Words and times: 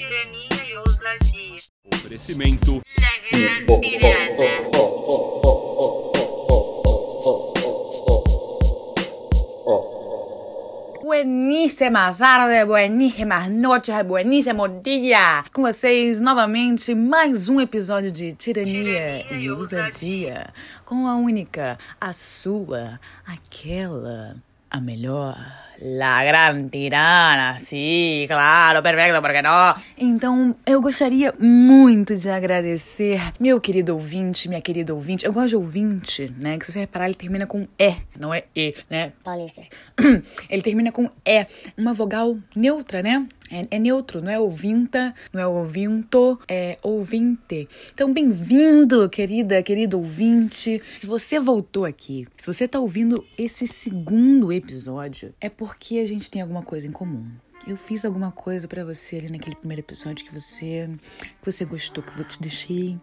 tirania 0.00 0.64
e 0.66 0.76
ousadia. 0.78 1.60
Oferecimento. 1.92 2.80
Bueníssima 11.02 12.14
tarde, 12.14 12.64
bueníssimas 12.64 13.50
noites, 13.50 14.02
bueníssimo 14.06 14.68
dia! 14.80 15.44
Com 15.52 15.62
vocês 15.62 16.18
novamente 16.18 16.94
mais 16.94 17.50
um 17.50 17.60
episódio 17.60 18.10
de 18.10 18.32
Tirania, 18.32 18.72
Tirania 18.72 19.26
e 19.32 19.44
e 19.44 19.50
Ousadia. 19.50 20.46
Com 20.86 21.06
a 21.06 21.16
única, 21.16 21.76
a 22.00 22.12
sua, 22.14 22.98
aquela, 23.26 24.34
a 24.70 24.80
melhor. 24.80 25.69
La 25.82 26.22
gran 26.24 26.68
tirana, 26.68 27.58
sim, 27.58 28.26
claro, 28.28 28.82
perfeito, 28.82 29.18
por 29.22 29.32
que 29.32 29.40
não? 29.40 29.74
Então, 29.96 30.54
eu 30.66 30.78
gostaria 30.82 31.32
muito 31.38 32.16
de 32.16 32.28
agradecer 32.28 33.18
meu 33.40 33.58
querido 33.58 33.94
ouvinte, 33.94 34.46
minha 34.46 34.60
querida 34.60 34.92
ouvinte. 34.92 35.24
Eu 35.24 35.32
gosto 35.32 35.48
de 35.48 35.56
ouvinte, 35.56 36.30
né? 36.36 36.58
Que 36.58 36.66
se 36.66 36.72
você 36.72 36.80
reparar, 36.80 37.06
ele 37.06 37.14
termina 37.14 37.46
com 37.46 37.66
E, 37.78 37.96
não 38.18 38.34
é 38.34 38.44
E, 38.54 38.74
né? 38.90 39.12
Paulistas. 39.24 39.70
Ele 40.50 40.60
termina 40.60 40.92
com 40.92 41.08
E, 41.24 41.46
uma 41.78 41.94
vogal 41.94 42.36
neutra, 42.54 43.02
né? 43.02 43.26
É, 43.50 43.76
é 43.76 43.78
neutro, 43.80 44.22
não 44.22 44.30
é 44.30 44.38
ouvinta, 44.38 45.12
não 45.32 45.40
é 45.40 45.46
ouvinto, 45.46 46.38
é 46.46 46.76
ouvinte. 46.84 47.68
Então, 47.92 48.12
bem-vindo, 48.12 49.08
querida, 49.08 49.60
querido 49.60 49.98
ouvinte. 49.98 50.80
Se 50.96 51.04
você 51.04 51.40
voltou 51.40 51.84
aqui, 51.84 52.28
se 52.36 52.46
você 52.46 52.68
tá 52.68 52.78
ouvindo 52.78 53.26
esse 53.36 53.66
segundo 53.66 54.52
episódio, 54.52 55.34
é 55.40 55.48
porque 55.48 55.98
a 55.98 56.06
gente 56.06 56.30
tem 56.30 56.40
alguma 56.40 56.62
coisa 56.62 56.86
em 56.86 56.92
comum. 56.92 57.26
Eu 57.66 57.76
fiz 57.76 58.04
alguma 58.04 58.30
coisa 58.30 58.68
pra 58.68 58.84
você 58.84 59.16
ali 59.16 59.30
naquele 59.30 59.56
primeiro 59.56 59.82
episódio 59.82 60.24
que 60.24 60.32
você 60.32 60.88
que 61.42 61.50
você 61.50 61.64
gostou, 61.64 62.02
que 62.02 62.18
eu 62.18 62.24
te 62.24 62.40
deixei 62.40 62.98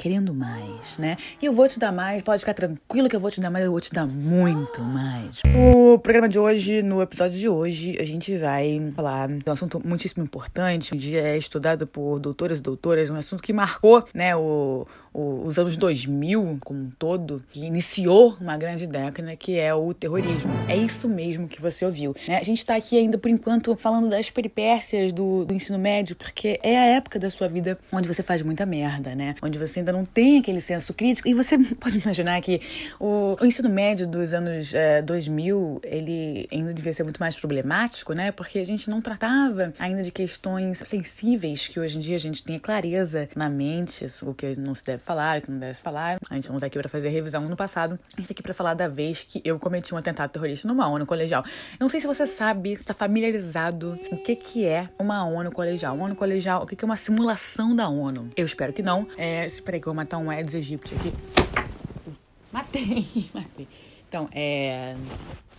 querendo 0.00 0.32
mais, 0.32 0.96
né? 0.96 1.18
E 1.42 1.44
eu 1.44 1.52
vou 1.52 1.68
te 1.68 1.78
dar 1.78 1.92
mais, 1.92 2.22
pode 2.22 2.40
ficar 2.40 2.54
tranquilo 2.54 3.06
que 3.06 3.14
eu 3.14 3.20
vou 3.20 3.30
te 3.30 3.38
dar 3.38 3.50
mais, 3.50 3.66
eu 3.66 3.70
vou 3.70 3.80
te 3.80 3.92
dar 3.92 4.06
muito 4.06 4.80
mais. 4.80 5.42
O 5.54 5.98
programa 5.98 6.26
de 6.26 6.38
hoje, 6.38 6.82
no 6.82 7.02
episódio 7.02 7.38
de 7.38 7.48
hoje, 7.50 7.98
a 8.00 8.04
gente 8.04 8.34
vai 8.38 8.92
falar 8.96 9.28
de 9.28 9.42
um 9.46 9.52
assunto 9.52 9.80
muitíssimo 9.86 10.24
importante, 10.24 10.96
dia 10.96 11.20
é 11.20 11.36
estudado 11.36 11.86
por 11.86 12.18
doutores 12.18 12.60
e 12.60 12.62
doutoras, 12.62 13.10
um 13.10 13.16
assunto 13.16 13.42
que 13.42 13.52
marcou, 13.52 14.02
né, 14.14 14.34
o, 14.34 14.86
o- 15.12 15.42
os 15.44 15.58
anos 15.58 15.76
2000 15.76 16.58
como 16.64 16.80
um 16.80 16.90
todo, 16.98 17.42
que 17.52 17.60
iniciou 17.64 18.36
uma 18.40 18.56
grande 18.56 18.86
década, 18.86 19.36
que 19.36 19.58
é 19.58 19.74
o 19.74 19.92
terrorismo. 19.92 20.50
É 20.66 20.76
isso 20.76 21.08
mesmo 21.10 21.46
que 21.46 21.60
você 21.60 21.84
ouviu, 21.84 22.16
né? 22.26 22.38
A 22.38 22.42
gente 22.42 22.64
tá 22.64 22.74
aqui 22.74 22.96
ainda, 22.96 23.18
por 23.18 23.28
enquanto, 23.30 23.76
falando 23.76 24.08
das 24.08 24.30
peripécias 24.30 25.12
do, 25.12 25.44
do 25.44 25.52
ensino 25.52 25.78
médio, 25.78 26.16
porque 26.16 26.58
é 26.62 26.78
a 26.78 26.84
época 26.86 27.18
da 27.18 27.28
sua 27.28 27.48
vida 27.48 27.78
onde 27.92 28.08
você 28.08 28.22
faz 28.22 28.40
muita 28.42 28.64
merda, 28.64 29.14
né? 29.14 29.34
Onde 29.42 29.58
você 29.58 29.80
ainda 29.80 29.89
não 29.92 30.04
tem 30.04 30.38
aquele 30.38 30.60
senso 30.60 30.94
crítico. 30.94 31.28
E 31.28 31.34
você 31.34 31.58
pode 31.76 31.98
imaginar 31.98 32.40
que 32.40 32.60
o, 32.98 33.36
o 33.40 33.44
ensino 33.44 33.68
médio 33.68 34.06
dos 34.06 34.34
anos 34.34 34.74
eh, 34.74 35.02
2000, 35.02 35.80
ele 35.84 36.48
ainda 36.52 36.72
devia 36.72 36.92
ser 36.92 37.02
muito 37.02 37.18
mais 37.18 37.36
problemático, 37.36 38.12
né? 38.12 38.32
Porque 38.32 38.58
a 38.58 38.64
gente 38.64 38.88
não 38.90 39.00
tratava 39.00 39.72
ainda 39.78 40.02
de 40.02 40.10
questões 40.10 40.82
sensíveis 40.84 41.68
que 41.68 41.80
hoje 41.80 41.98
em 41.98 42.00
dia 42.00 42.16
a 42.16 42.18
gente 42.18 42.42
tem 42.42 42.58
clareza 42.58 43.28
na 43.34 43.48
mente, 43.48 44.06
o 44.22 44.34
que 44.34 44.58
não 44.58 44.74
se 44.74 44.84
deve 44.84 45.02
falar, 45.02 45.38
o 45.38 45.42
que 45.42 45.50
não 45.50 45.58
deve 45.58 45.74
falar. 45.74 46.18
A 46.28 46.34
gente 46.34 46.50
não 46.50 46.58
tá 46.58 46.66
aqui 46.66 46.78
pra 46.78 46.88
fazer 46.88 47.08
revisão 47.08 47.48
no 47.48 47.56
passado. 47.56 47.98
A 48.12 48.20
gente 48.20 48.28
tá 48.28 48.32
aqui 48.32 48.42
pra 48.42 48.54
falar 48.54 48.74
da 48.74 48.88
vez 48.88 49.22
que 49.22 49.40
eu 49.44 49.58
cometi 49.58 49.94
um 49.94 49.98
atentado 49.98 50.30
terrorista 50.30 50.68
numa 50.68 50.88
ONU 50.88 51.06
colegial. 51.06 51.44
Eu 51.72 51.84
não 51.84 51.88
sei 51.88 52.00
se 52.00 52.06
você 52.06 52.26
sabe, 52.26 52.76
se 52.76 52.84
tá 52.84 52.94
familiarizado 52.94 53.98
o 54.10 54.16
que 54.22 54.36
que 54.36 54.66
é 54.66 54.88
uma 54.98 55.24
ONU 55.24 55.50
colegial. 55.50 55.94
Uma 55.94 56.04
ONU 56.04 56.16
colegial, 56.16 56.62
o 56.62 56.66
que 56.66 56.76
que 56.76 56.84
é 56.84 56.86
uma 56.86 56.96
simulação 56.96 57.74
da 57.74 57.88
ONU? 57.88 58.30
Eu 58.36 58.46
espero 58.46 58.72
que 58.72 58.82
não. 58.82 59.06
É, 59.16 59.46
espera 59.46 59.79
que 59.80 59.88
eu 59.88 59.92
vou 59.92 59.96
matar 59.96 60.18
um 60.18 60.30
Aedes 60.30 60.54
aegypti 60.54 60.94
aqui. 60.94 61.12
Matei, 62.52 63.30
matei. 63.34 63.68
Então, 64.08 64.28
é. 64.32 64.96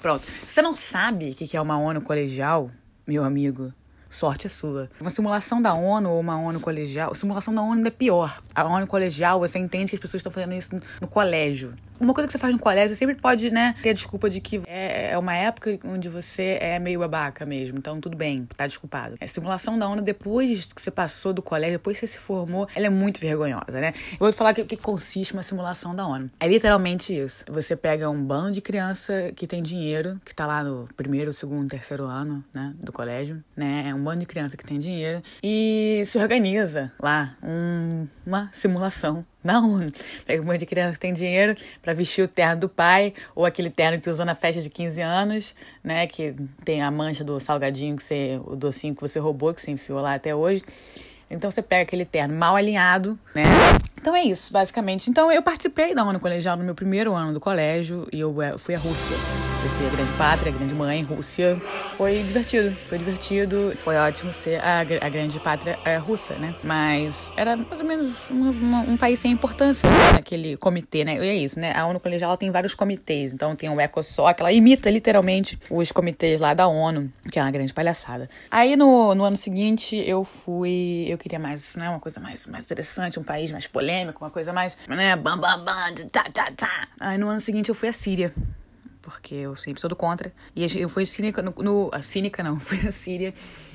Pronto. 0.02 0.24
Você 0.24 0.62
não 0.62 0.76
sabe 0.76 1.32
o 1.32 1.36
que 1.36 1.56
é 1.56 1.62
uma 1.62 1.78
ONU 1.78 2.02
colegial, 2.02 2.70
meu 3.08 3.24
amigo, 3.24 3.74
sorte 4.10 4.48
é 4.48 4.50
sua. 4.50 4.90
Uma 5.00 5.10
simulação 5.10 5.62
da 5.62 5.74
ONU 5.74 6.10
ou 6.10 6.20
uma 6.20 6.38
ONU 6.38 6.60
colegial. 6.60 7.16
Simulação 7.16 7.54
da 7.54 7.62
ONU 7.62 7.74
ainda 7.74 7.88
é 7.88 7.92
pior. 7.92 8.42
A 8.54 8.64
ONU 8.66 8.86
colegial, 8.88 9.40
você 9.40 9.58
entende 9.58 9.92
que 9.92 9.96
as 9.96 10.02
pessoas 10.02 10.20
estão 10.20 10.32
fazendo 10.32 10.54
isso 10.54 10.76
no 11.00 11.08
colégio. 11.08 11.74
Uma 12.02 12.14
coisa 12.16 12.28
que 12.28 12.32
você 12.32 12.40
faz 12.40 12.52
no 12.54 12.60
colégio, 12.60 12.90
você 12.90 13.00
sempre 13.00 13.16
pode, 13.16 13.52
né, 13.52 13.76
ter 13.84 13.92
a 13.92 13.94
desculpa 13.94 14.28
de 14.28 14.42
que 14.42 14.60
é, 14.66 15.12
é 15.12 15.18
uma 15.18 15.36
época 15.36 15.80
onde 15.86 16.10
você 16.10 16.58
é 16.60 16.80
meio 16.80 17.00
babaca 17.00 17.46
mesmo. 17.46 17.78
Então, 17.78 18.02
tudo 18.02 18.18
bem, 18.18 18.44
tá 18.58 18.66
desculpado. 18.66 19.16
A 19.22 19.28
simulação 19.28 19.78
da 19.78 19.88
ONU, 19.88 20.02
depois 20.02 20.66
que 20.74 20.82
você 20.82 20.90
passou 20.90 21.32
do 21.32 21.42
colégio, 21.44 21.78
depois 21.78 22.00
que 22.00 22.08
você 22.08 22.14
se 22.14 22.20
formou, 22.20 22.68
ela 22.76 22.88
é 22.88 22.90
muito 22.90 23.20
vergonhosa, 23.20 23.80
né? 23.80 23.94
Eu 24.14 24.18
vou 24.20 24.34
falar 24.34 24.54
que 24.56 24.64
que 24.66 24.76
consiste 24.78 25.34
uma 25.34 25.44
simulação 25.44 25.94
da 25.94 26.06
ONU. 26.08 26.30
É 26.40 26.48
literalmente 26.48 27.16
isso. 27.16 27.46
Você 27.50 27.76
pega 27.76 28.10
um 28.10 28.24
bando 28.24 28.54
de 28.54 28.62
criança 28.62 29.32
que 29.36 29.46
tem 29.46 29.62
dinheiro, 29.62 30.20
que 30.26 30.34
tá 30.34 30.48
lá 30.48 30.64
no 30.64 30.88
primeiro, 30.98 31.32
segundo, 31.32 31.70
terceiro 31.70 32.06
ano, 32.06 32.44
né, 32.54 32.74
do 32.82 32.92
colégio, 32.92 33.44
né? 33.56 33.86
É 33.90 33.94
um 33.94 34.04
bando 34.04 34.22
de 34.22 34.26
criança 34.26 34.58
que 34.58 34.66
tem 34.66 34.80
dinheiro 34.80 35.22
e 35.44 36.02
se 36.06 36.18
organiza 36.18 36.92
lá 37.00 37.36
um- 37.44 38.08
uma 38.26 38.50
simulação 38.52 39.24
ONU. 39.44 39.92
Pega 40.26 40.42
um 40.42 40.46
monte 40.46 40.60
de 40.60 40.66
criança 40.66 40.94
que 40.94 41.00
tem 41.00 41.14
dinheiro 41.14 41.56
pra 41.82 41.94
vestir 41.94 42.24
o 42.24 42.28
terno 42.28 42.62
do 42.62 42.70
pai, 42.70 43.14
ou 43.36 43.46
aquele 43.46 43.70
terno 43.70 44.00
que 44.00 44.10
usou 44.10 44.26
na 44.26 44.36
festa 44.36 44.62
de 44.62 44.70
15 44.70 45.02
anos, 45.02 45.56
né? 45.84 46.08
Que 46.08 46.36
tem 46.64 46.82
a 46.82 46.92
mancha 46.92 47.24
do 47.24 47.40
salgadinho, 47.40 47.96
que 47.96 48.04
você, 48.04 48.40
o 48.46 48.56
docinho 48.56 48.96
que 48.96 49.02
você 49.02 49.20
roubou, 49.20 49.54
que 49.54 49.62
você 49.62 49.72
enfiou 49.72 50.00
lá 50.02 50.14
até 50.14 50.36
hoje. 50.36 50.64
Então 51.30 51.50
você 51.50 51.62
pega 51.62 51.84
aquele 51.84 52.04
terno 52.04 52.36
mal 52.36 52.56
alinhado, 52.56 53.18
né? 53.34 53.44
Então 54.00 54.16
é 54.16 54.24
isso, 54.24 54.52
basicamente. 54.52 55.10
Então 55.10 55.32
eu 55.32 55.42
participei 55.42 55.96
da 55.96 56.04
ONU 56.04 56.20
Colegial 56.20 56.58
no 56.58 56.64
meu 56.64 56.76
primeiro 56.76 57.14
ano 57.14 57.34
do 57.34 57.40
colégio 57.40 58.08
e 58.12 58.20
eu 58.20 58.42
eh, 58.42 58.58
fui 58.58 58.76
à 58.76 58.80
Rússia. 58.80 59.16
Fui 59.70 59.88
a 59.88 59.90
grande 59.90 60.12
pátria, 60.14 60.52
a 60.52 60.56
grande 60.56 60.76
mãe, 60.76 61.02
Rússia. 61.02 61.60
Foi 61.94 62.22
divertido, 62.24 62.76
foi 62.88 62.98
divertido. 62.98 63.74
Foi 63.84 63.96
ótimo 63.96 64.32
ser 64.32 64.60
a, 64.64 64.82
a 64.82 65.10
grande 65.10 65.40
pátria 65.40 65.80
eh, 65.86 65.98
russa, 65.98 66.36
né? 66.36 66.54
Mas 66.64 67.34
era 67.38 67.56
mais 67.58 67.80
ou 67.80 67.88
menos 67.88 68.30
um, 68.30 68.50
um- 68.50 68.92
um 68.92 68.98
país 68.98 69.20
sem 69.20 69.32
importância 69.32 69.90
né? 69.90 70.14
naquele 70.14 70.58
comitê, 70.58 71.04
né? 71.04 71.16
E 71.16 71.30
é 71.30 71.36
isso, 71.36 71.60
né? 71.60 71.74
A 71.76 71.86
ONU 71.88 72.00
Colegial 72.00 72.36
tem 72.38 72.52
vários 72.52 72.76
comitês. 72.76 73.34
Então 73.34 73.56
tem 73.56 73.70
o 73.70 73.80
ECOSOC, 73.80 74.40
ela 74.42 74.52
imita 74.52 74.90
literalmente 74.90 75.58
os 75.70 75.92
comitês 75.92 76.40
lá 76.40 76.54
da 76.54 76.68
ONU, 76.68 77.10
que 77.32 77.40
é 77.40 77.42
uma 77.42 77.52
grande 77.52 77.74
palhaçada. 77.74 78.30
Aí 78.52 78.76
no, 78.76 79.16
no 79.16 79.24
ano 79.24 79.38
seguinte 79.38 79.96
eu 79.96 80.24
fui. 80.24 81.06
Eu 81.08 81.18
queria 81.18 81.40
mais, 81.40 81.76
né? 81.76 81.90
Uma 81.90 82.00
coisa 82.00 82.20
mais, 82.20 82.46
mais 82.48 82.66
interessante, 82.66 83.20
um 83.20 83.24
país 83.24 83.52
mais 83.52 83.66
polêmico, 83.68 84.24
uma 84.24 84.32
coisa 84.32 84.52
mais, 84.54 84.78
né? 84.88 85.16
Bam, 85.16 85.38
bam, 85.40 85.64
bam, 85.64 85.94
tá, 86.12 86.24
tá, 86.32 86.48
tá. 86.56 86.88
Aí 87.00 87.18
no 87.18 87.30
ano 87.30 87.40
seguinte 87.40 87.70
eu 87.70 87.76
fui 87.76 87.90
à 87.90 87.94
Síria 87.94 88.32
porque 89.02 89.36
eu 89.36 89.56
sempre 89.56 89.82
sou 89.82 89.90
do 89.90 89.96
contra. 89.96 90.32
E 90.56 90.64
eu 90.80 90.90
fui 90.90 91.06
cínica 91.06 91.42
no, 91.42 91.52
no- 91.58 91.92
cínica 92.02 92.44
não, 92.44 92.58
fui 92.60 92.80
a 92.88 92.92
Síria 92.92 93.34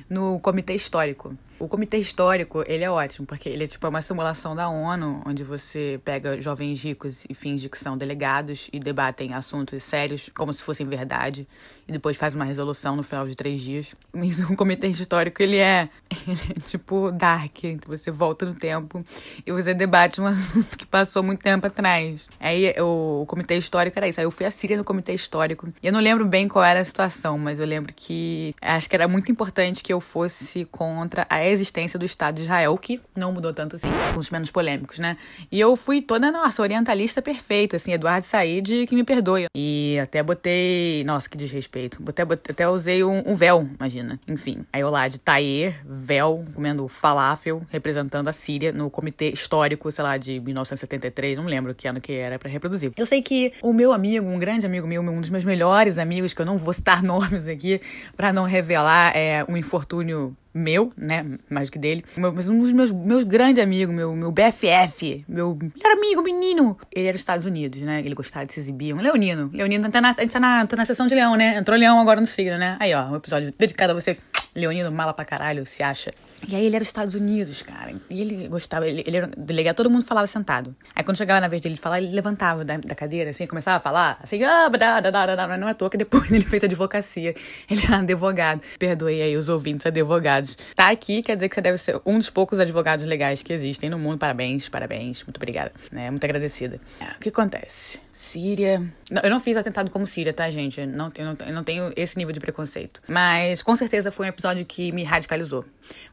no 0.09 0.39
comitê 0.39 0.73
histórico. 0.73 1.35
O 1.59 1.67
comitê 1.67 1.97
histórico, 1.97 2.63
ele 2.67 2.83
é 2.83 2.89
ótimo, 2.89 3.25
porque 3.25 3.49
ele 3.49 3.63
é 3.63 3.67
tipo 3.67 3.87
uma 3.87 4.01
simulação 4.01 4.55
da 4.55 4.69
ONU, 4.69 5.23
onde 5.25 5.43
você 5.43 5.99
pega 6.05 6.39
jovens 6.39 6.83
ricos 6.83 7.25
e 7.27 7.33
finge 7.33 7.67
que 7.67 7.79
são 7.79 7.97
delegados 7.97 8.69
e 8.71 8.79
debatem 8.79 9.33
assuntos 9.33 9.83
sérios 9.83 10.29
como 10.35 10.53
se 10.53 10.61
fossem 10.61 10.87
verdade 10.87 11.47
e 11.87 11.91
depois 11.91 12.17
faz 12.17 12.35
uma 12.35 12.43
resolução 12.43 12.95
no 12.95 13.03
final 13.03 13.27
de 13.27 13.35
três 13.35 13.61
dias. 13.61 13.95
Mas 14.13 14.39
o 14.41 14.55
comitê 14.55 14.87
histórico, 14.87 15.41
ele 15.41 15.57
é, 15.57 15.89
ele 16.27 16.39
é 16.55 16.59
tipo 16.59 17.11
dark, 17.11 17.57
você 17.87 18.11
volta 18.11 18.45
no 18.45 18.53
tempo 18.53 19.01
e 19.45 19.51
você 19.51 19.73
debate 19.73 20.19
um 20.19 20.25
assunto 20.25 20.77
que 20.77 20.85
passou 20.85 21.23
muito 21.23 21.41
tempo 21.41 21.65
atrás. 21.65 22.27
Aí 22.39 22.73
o, 22.79 23.21
o 23.21 23.25
comitê 23.25 23.57
histórico 23.57 23.97
era 23.97 24.07
isso. 24.09 24.19
Aí 24.19 24.25
eu 24.25 24.31
fui 24.31 24.45
à 24.45 24.51
Síria 24.51 24.77
no 24.77 24.83
comitê 24.83 25.13
histórico. 25.13 25.67
E 25.81 25.87
eu 25.87 25.93
não 25.93 26.01
lembro 26.01 26.25
bem 26.25 26.47
qual 26.47 26.65
era 26.65 26.81
a 26.81 26.85
situação, 26.85 27.37
mas 27.37 27.59
eu 27.59 27.65
lembro 27.65 27.93
que 27.95 28.53
acho 28.61 28.89
que 28.89 28.95
era 28.95 29.07
muito 29.07 29.31
importante 29.31 29.81
que 29.81 29.93
eu 29.93 30.01
fosse 30.01 30.65
contra 30.65 31.25
a 31.29 31.43
existência 31.51 31.97
do 31.99 32.05
Estado 32.05 32.35
de 32.35 32.41
Israel, 32.43 32.77
que 32.77 32.99
não 33.15 33.31
mudou 33.31 33.53
tanto 33.53 33.75
assim. 33.75 33.87
Assuntos 34.03 34.29
menos 34.29 34.51
polêmicos, 34.51 34.99
né? 34.99 35.17
E 35.51 35.59
eu 35.59 35.75
fui 35.75 36.01
toda, 36.01 36.31
nossa, 36.31 36.61
orientalista 36.61 37.21
perfeita, 37.21 37.75
assim, 37.75 37.93
Eduardo 37.93 38.25
Said, 38.25 38.87
que 38.87 38.95
me 38.95 39.03
perdoe. 39.03 39.45
E 39.55 39.97
até 40.01 40.21
botei. 40.23 41.03
Nossa, 41.05 41.29
que 41.29 41.37
desrespeito. 41.37 42.01
Até, 42.07 42.23
botei- 42.25 42.53
até 42.53 42.67
usei 42.67 43.03
um, 43.03 43.23
um 43.25 43.35
véu, 43.35 43.69
imagina. 43.79 44.19
Enfim. 44.27 44.65
Aí 44.71 44.81
eu 44.81 44.89
lá 44.89 45.07
de 45.07 45.19
taê, 45.19 45.73
véu, 45.85 46.43
comendo 46.53 46.87
falafel, 46.87 47.61
representando 47.69 48.27
a 48.27 48.33
Síria 48.33 48.71
no 48.71 48.89
comitê 48.89 49.29
histórico, 49.29 49.91
sei 49.91 50.03
lá, 50.03 50.17
de 50.17 50.39
1973, 50.39 51.37
não 51.37 51.45
lembro 51.45 51.73
que 51.73 51.87
ano 51.87 51.99
que 52.01 52.13
era 52.13 52.37
pra 52.39 52.49
reproduzir. 52.49 52.91
Eu 52.97 53.05
sei 53.05 53.21
que 53.21 53.53
o 53.61 53.73
meu 53.73 53.93
amigo, 53.93 54.25
um 54.27 54.39
grande 54.39 54.65
amigo 54.65 54.87
meu, 54.87 55.01
um 55.01 55.19
dos 55.19 55.29
meus 55.29 55.43
melhores 55.45 55.97
amigos, 55.97 56.33
que 56.33 56.41
eu 56.41 56.45
não 56.45 56.57
vou 56.57 56.73
citar 56.73 57.01
nomes 57.03 57.47
aqui 57.47 57.81
pra 58.15 58.31
não 58.33 58.43
revelar 58.43 59.15
é, 59.15 59.43
um 59.47 59.55
infortúnio 59.57 60.35
meu, 60.57 60.91
né? 60.97 61.25
Mais 61.49 61.69
que 61.69 61.79
dele. 61.79 62.03
Mas 62.17 62.49
um 62.49 62.59
dos 62.59 62.71
meus, 62.71 62.91
meus 62.91 63.23
grandes 63.23 63.63
amigos, 63.63 63.95
meu, 63.95 64.15
meu 64.15 64.31
BFF, 64.31 65.23
meu 65.27 65.55
melhor 65.55 65.91
amigo, 65.91 66.21
menino. 66.21 66.77
Ele 66.93 67.05
era 67.05 67.13
dos 67.13 67.21
Estados 67.21 67.45
Unidos, 67.45 67.81
né? 67.81 67.99
Ele 67.99 68.15
gostava 68.15 68.45
de 68.45 68.53
se 68.53 68.59
exibir. 68.59 68.93
Um 68.93 69.01
leonino. 69.01 69.49
Leonino 69.53 69.89
tá 69.89 70.01
na, 70.01 70.09
a 70.09 70.13
gente 70.13 70.31
tá 70.31 70.39
na, 70.39 70.65
tá 70.65 70.75
na 70.75 70.85
sessão 70.85 71.07
de 71.07 71.15
leão, 71.15 71.35
né? 71.35 71.57
Entrou 71.57 71.77
leão 71.77 71.99
agora 71.99 72.19
no 72.19 72.27
signo, 72.27 72.57
né? 72.57 72.77
Aí, 72.79 72.93
ó, 72.93 73.05
um 73.11 73.15
episódio 73.15 73.53
dedicado 73.57 73.91
a 73.91 73.93
você, 73.93 74.17
leonino 74.57 74.91
mala 74.91 75.13
pra 75.13 75.23
caralho, 75.23 75.65
se 75.65 75.83
acha. 75.83 76.11
E 76.47 76.55
aí 76.55 76.65
ele 76.65 76.75
era 76.75 76.83
dos 76.83 76.89
Estados 76.89 77.13
Unidos, 77.13 77.61
cara. 77.61 77.93
E 78.09 78.21
ele 78.21 78.47
gostava, 78.47 78.87
ele, 78.87 79.03
ele 79.05 79.17
era 79.17 79.29
delegado, 79.37 79.75
todo 79.75 79.89
mundo 79.89 80.03
falava 80.03 80.25
sentado. 80.27 80.75
Aí 80.95 81.03
quando 81.03 81.17
chegava 81.17 81.39
na 81.39 81.47
vez 81.47 81.61
dele 81.61 81.77
falar, 81.77 82.01
ele 82.01 82.13
levantava 82.13 82.65
da, 82.65 82.77
da 82.77 82.95
cadeira, 82.95 83.29
assim, 83.29 83.45
começava 83.45 83.77
a 83.77 83.79
falar, 83.79 84.19
assim, 84.21 84.43
ah, 84.43 84.67
da, 84.69 84.99
da, 84.99 85.11
da, 85.11 85.35
da, 85.35 85.57
não 85.57 85.67
é 85.67 85.71
à 85.71 85.73
toa 85.73 85.89
que 85.89 85.97
depois 85.97 86.29
ele 86.33 86.43
fez 86.45 86.63
advocacia. 86.63 87.33
Ele 87.69 87.81
era 87.85 87.97
advogado. 87.97 88.61
Perdoe 88.79 89.21
aí 89.21 89.37
os 89.37 89.47
ouvintes 89.47 89.85
advogados. 89.85 90.57
Tá 90.75 90.89
aqui, 90.89 91.21
quer 91.21 91.35
dizer 91.35 91.49
que 91.49 91.55
você 91.55 91.61
deve 91.61 91.77
ser 91.77 92.01
um 92.05 92.17
dos 92.17 92.29
poucos 92.29 92.59
advogados 92.59 93.05
legais 93.05 93.43
que 93.43 93.53
existem 93.53 93.89
no 93.89 93.99
mundo. 93.99 94.17
Parabéns, 94.17 94.67
parabéns. 94.69 95.23
Muito 95.23 95.37
obrigada. 95.37 95.71
Né? 95.91 96.09
Muito 96.09 96.23
agradecida. 96.23 96.79
O 97.15 97.19
que 97.19 97.29
acontece? 97.29 97.99
Síria. 98.17 98.79
Não, 99.11 99.21
eu 99.21 99.29
não 99.29 99.39
fiz 99.39 99.55
atentado 99.55 99.91
como 99.91 100.07
Síria, 100.07 100.33
tá, 100.33 100.49
gente? 100.49 100.83
Não, 100.87 101.11
eu, 101.15 101.23
não, 101.23 101.37
eu 101.45 101.53
não 101.53 101.63
tenho 101.63 101.93
esse 101.95 102.17
nível 102.17 102.33
de 102.33 102.39
preconceito. 102.39 102.99
Mas 103.07 103.61
com 103.61 103.75
certeza 103.75 104.09
foi 104.11 104.25
um 104.25 104.29
episódio 104.29 104.65
que 104.65 104.91
me 104.91 105.03
radicalizou. 105.03 105.63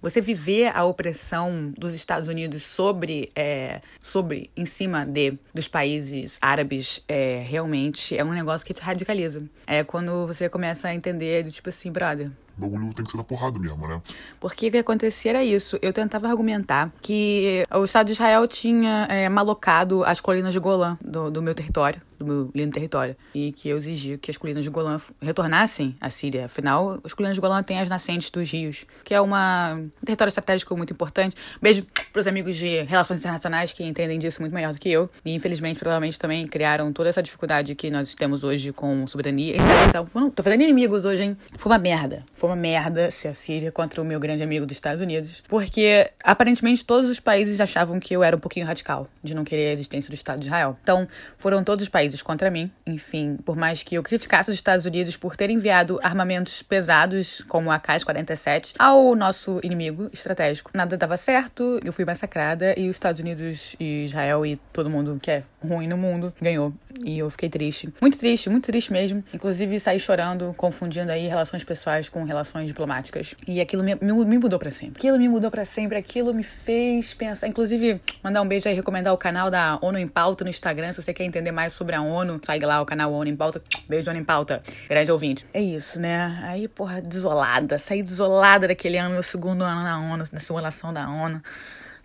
Você 0.03 0.21
viver 0.21 0.71
a 0.77 0.85
opressão 0.85 1.73
dos 1.79 1.95
Estados 1.95 2.29
Unidos 2.29 2.63
sobre, 2.63 3.31
é, 3.35 3.81
sobre 4.03 4.51
em 4.55 4.67
cima 4.67 5.07
de 5.07 5.39
dos 5.55 5.67
países 5.67 6.39
árabes 6.43 7.03
é, 7.09 7.43
realmente 7.49 8.15
é 8.15 8.23
um 8.23 8.35
negócio 8.35 8.67
que 8.67 8.75
te 8.75 8.83
radicaliza. 8.83 9.43
É 9.67 9.83
quando 9.83 10.27
você 10.27 10.47
começa 10.51 10.89
a 10.89 10.95
entender, 10.95 11.51
tipo 11.51 11.71
assim, 11.71 11.91
brother, 11.91 12.31
o 12.57 12.61
bagulho 12.61 12.93
tem 12.95 13.05
que 13.05 13.11
ser 13.11 13.17
na 13.17 13.25
porrada 13.25 13.59
mesmo, 13.59 13.87
né? 13.87 14.01
Porque 14.39 14.69
o 14.69 14.71
que 14.71 14.79
acontecia 14.79 15.33
era 15.33 15.45
isso. 15.45 15.79
Eu 15.83 15.93
tentava 15.93 16.29
argumentar 16.29 16.93
que 17.03 17.67
o 17.75 17.85
Estado 17.85 18.07
de 18.07 18.13
Israel 18.13 18.47
tinha 18.47 19.07
é, 19.11 19.29
malocado 19.29 20.05
as 20.05 20.21
colinas 20.21 20.53
de 20.53 20.61
Golã 20.61 20.97
do, 21.03 21.31
do 21.31 21.43
meu 21.43 21.55
território 21.55 22.01
do 22.19 22.25
meu 22.25 22.51
lindo 22.55 22.73
território. 22.73 23.17
E 23.35 23.53
que 23.53 23.69
eu 23.69 23.77
exigia 23.77 24.19
que 24.19 24.31
as 24.31 24.37
colinas 24.37 24.65
de 24.65 24.71
Golã 24.71 24.99
retornassem 25.21 25.95
à 26.01 26.11
Síria. 26.11 26.47
Afinal, 26.47 26.99
as 27.05 27.13
colinas 27.13 27.37
de 27.37 27.41
Golã 27.41 27.63
têm 27.63 27.81
as 27.81 27.89
nascentes 27.89 28.31
dos 28.31 28.51
rios, 28.51 28.87
que 29.05 29.15
é 29.15 29.21
uma, 29.21 29.75
um 29.75 30.05
território 30.05 30.29
estratégico 30.29 30.77
muito 30.77 30.93
importante. 30.93 31.37
Beijo 31.61 31.87
pros 32.13 32.29
amigos 32.29 32.57
de 32.57 32.83
relações 32.83 33.19
internacionais 33.19 33.73
que 33.73 33.83
entendem 33.83 34.19
disso 34.19 34.41
muito 34.41 34.55
melhor 34.55 34.73
do 34.73 34.79
que 34.79 34.89
eu. 34.89 35.11
E 35.25 35.35
infelizmente, 35.35 35.79
provavelmente 35.81 36.19
também 36.19 36.47
criaram 36.47 36.93
toda 36.93 37.09
essa 37.09 37.23
dificuldade 37.23 37.75
que 37.75 37.91
nós 37.91 38.15
temos 38.15 38.45
hoje 38.45 38.73
com 38.73 39.05
soberania, 39.07 39.57
etc. 39.57 39.69
Então, 39.89 40.31
tô 40.31 40.43
fazendo 40.43 40.63
inimigos 40.63 41.05
hoje, 41.05 41.25
hein? 41.25 41.37
Foi 41.57 41.73
uma 41.73 41.79
merda. 41.79 42.25
Foi 42.35 42.49
uma 42.51 42.57
merda 42.57 43.11
ser 43.11 43.29
a 43.29 43.35
Síria 43.35 43.73
contra 43.73 44.01
o 44.01 44.05
meu 44.05 44.21
grande 44.21 44.43
amigo 44.43 44.65
dos 44.65 44.77
Estados 44.77 45.01
Unidos. 45.01 45.43
Porque 45.49 46.11
aparentemente 46.23 46.85
todos 46.85 47.09
os 47.11 47.19
países 47.19 47.61
achavam 47.61 47.99
que 47.99 48.15
eu 48.15 48.23
era 48.23 48.37
um 48.37 48.39
pouquinho 48.39 48.67
radical 48.67 49.09
de 49.23 49.35
não 49.35 49.43
querer 49.43 49.71
a 49.71 49.73
existência 49.73 50.09
do 50.09 50.15
Estado 50.15 50.39
de 50.39 50.47
Israel. 50.47 50.79
Então, 50.83 51.09
foram 51.37 51.65
todos 51.65 51.83
os 51.83 51.89
países 51.89 52.04
países 52.05 52.23
contra 52.23 52.51
mim. 52.51 52.71
Enfim, 52.87 53.37
por 53.45 53.57
mais 53.57 53.83
que 53.83 53.95
eu 53.95 54.03
criticasse 54.03 54.51
os 54.51 54.57
Estados 54.57 54.85
Unidos 54.85 55.17
por 55.17 55.37
ter 55.37 55.49
enviado 55.49 55.99
armamentos 56.03 56.63
pesados, 56.63 57.41
como 57.49 57.71
a 57.71 57.79
KAS-47, 57.79 58.75
ao 58.79 59.15
nosso 59.15 59.59
inimigo 59.63 60.11
estratégico, 60.13 60.71
nada 60.75 60.99
dava 60.99 61.17
certo, 61.17 61.81
eu 61.83 61.93
fui 61.93 62.05
massacrada 62.05 62.79
e 62.79 62.89
os 62.91 62.97
Estados 62.97 63.21
Unidos 63.21 63.75
e 63.81 64.05
Israel 64.05 64.45
e 64.45 64.57
todo 64.73 64.91
mundo 64.91 65.19
que 65.21 65.31
é 65.31 65.45
ruim 65.63 65.89
no 65.89 65.97
mundo 65.97 66.33
ganhou. 66.41 66.75
E 67.03 67.19
eu 67.19 67.29
fiquei 67.31 67.49
triste. 67.49 67.93
Muito 68.01 68.19
triste, 68.19 68.49
muito 68.49 68.67
triste 68.67 68.93
mesmo. 68.93 69.25
Inclusive, 69.33 69.81
saí 69.81 69.99
chorando, 69.99 70.55
confundindo 70.57 71.11
aí 71.11 71.27
relações 71.27 71.65
pessoais 71.65 72.09
com 72.09 72.23
relações 72.23 72.69
diplomáticas. 72.69 73.35
E 73.49 73.61
aquilo 73.61 73.83
me, 73.83 73.97
me, 73.97 74.13
me 74.13 74.39
mudou 74.39 74.59
para 74.59 74.71
sempre. 74.71 74.99
Aquilo 74.99 75.19
me 75.19 75.29
mudou 75.29 75.51
para 75.51 75.65
sempre, 75.65 75.99
aquilo 75.99 76.33
me 76.33 76.45
fez 76.45 77.13
pensar. 77.15 77.49
Inclusive, 77.49 78.01
mandar 78.23 78.43
um 78.43 78.47
beijo 78.49 78.69
aí, 78.69 78.75
recomendar 78.75 79.13
o 79.13 79.19
canal 79.19 79.51
da 79.51 79.79
ONU 79.83 79.99
em 79.99 80.07
Pauta 80.07 80.45
no 80.45 80.51
Instagram, 80.51 80.93
se 80.93 81.03
você 81.03 81.13
quer 81.13 81.25
entender 81.25 81.51
mais 81.51 81.73
sobre 81.73 81.94
a 81.95 82.03
ONU, 82.03 82.41
segue 82.45 82.67
lá 82.67 82.81
o 82.81 82.87
canal 82.87 83.13
ONU 83.13 83.31
em 83.31 83.37
Pauta. 83.37 83.63
Beijo, 83.89 84.11
ONU 84.11 84.21
em 84.21 84.25
Pauta. 84.25 84.63
Grande 84.89 85.11
ouvinte. 85.11 85.47
É 85.53 85.61
isso, 85.61 85.99
né? 86.01 86.41
Aí, 86.45 86.69
porra, 86.69 87.01
desolada. 87.01 87.79
Saí 87.79 88.03
desolada 88.03 88.69
daquele 88.69 88.99
ano, 88.99 89.15
meu 89.15 89.23
segundo 89.23 89.63
ano 89.63 89.83
na 89.83 90.01
ONU, 90.01 90.25
na 90.33 90.41
simulação 90.41 90.93
da 90.93 91.09
ONU 91.09 91.43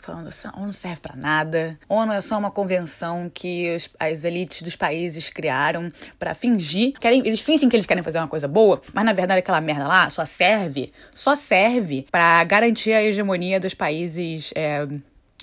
falando 0.09 0.27
assim, 0.27 0.47
a 0.47 0.59
ONU 0.59 0.73
serve 0.73 0.99
para 1.01 1.15
nada. 1.15 1.77
A 1.87 1.93
ONU 1.93 2.13
é 2.13 2.21
só 2.21 2.37
uma 2.37 2.51
convenção 2.51 3.29
que 3.31 3.75
os, 3.75 3.89
as 3.99 4.23
elites 4.23 4.61
dos 4.61 4.75
países 4.75 5.29
criaram 5.29 5.87
para 6.17 6.33
fingir, 6.33 6.93
querem, 6.99 7.19
eles 7.25 7.41
fingem 7.41 7.69
que 7.69 7.75
eles 7.75 7.85
querem 7.85 8.03
fazer 8.03 8.17
uma 8.17 8.27
coisa 8.27 8.47
boa, 8.47 8.81
mas 8.93 9.05
na 9.05 9.13
verdade 9.13 9.39
aquela 9.39 9.61
merda 9.61 9.87
lá 9.87 10.09
só 10.09 10.25
serve, 10.25 10.91
só 11.13 11.35
serve 11.35 12.07
para 12.11 12.43
garantir 12.43 12.93
a 12.93 13.03
hegemonia 13.03 13.59
dos 13.59 13.73
países 13.73 14.51
é, 14.55 14.87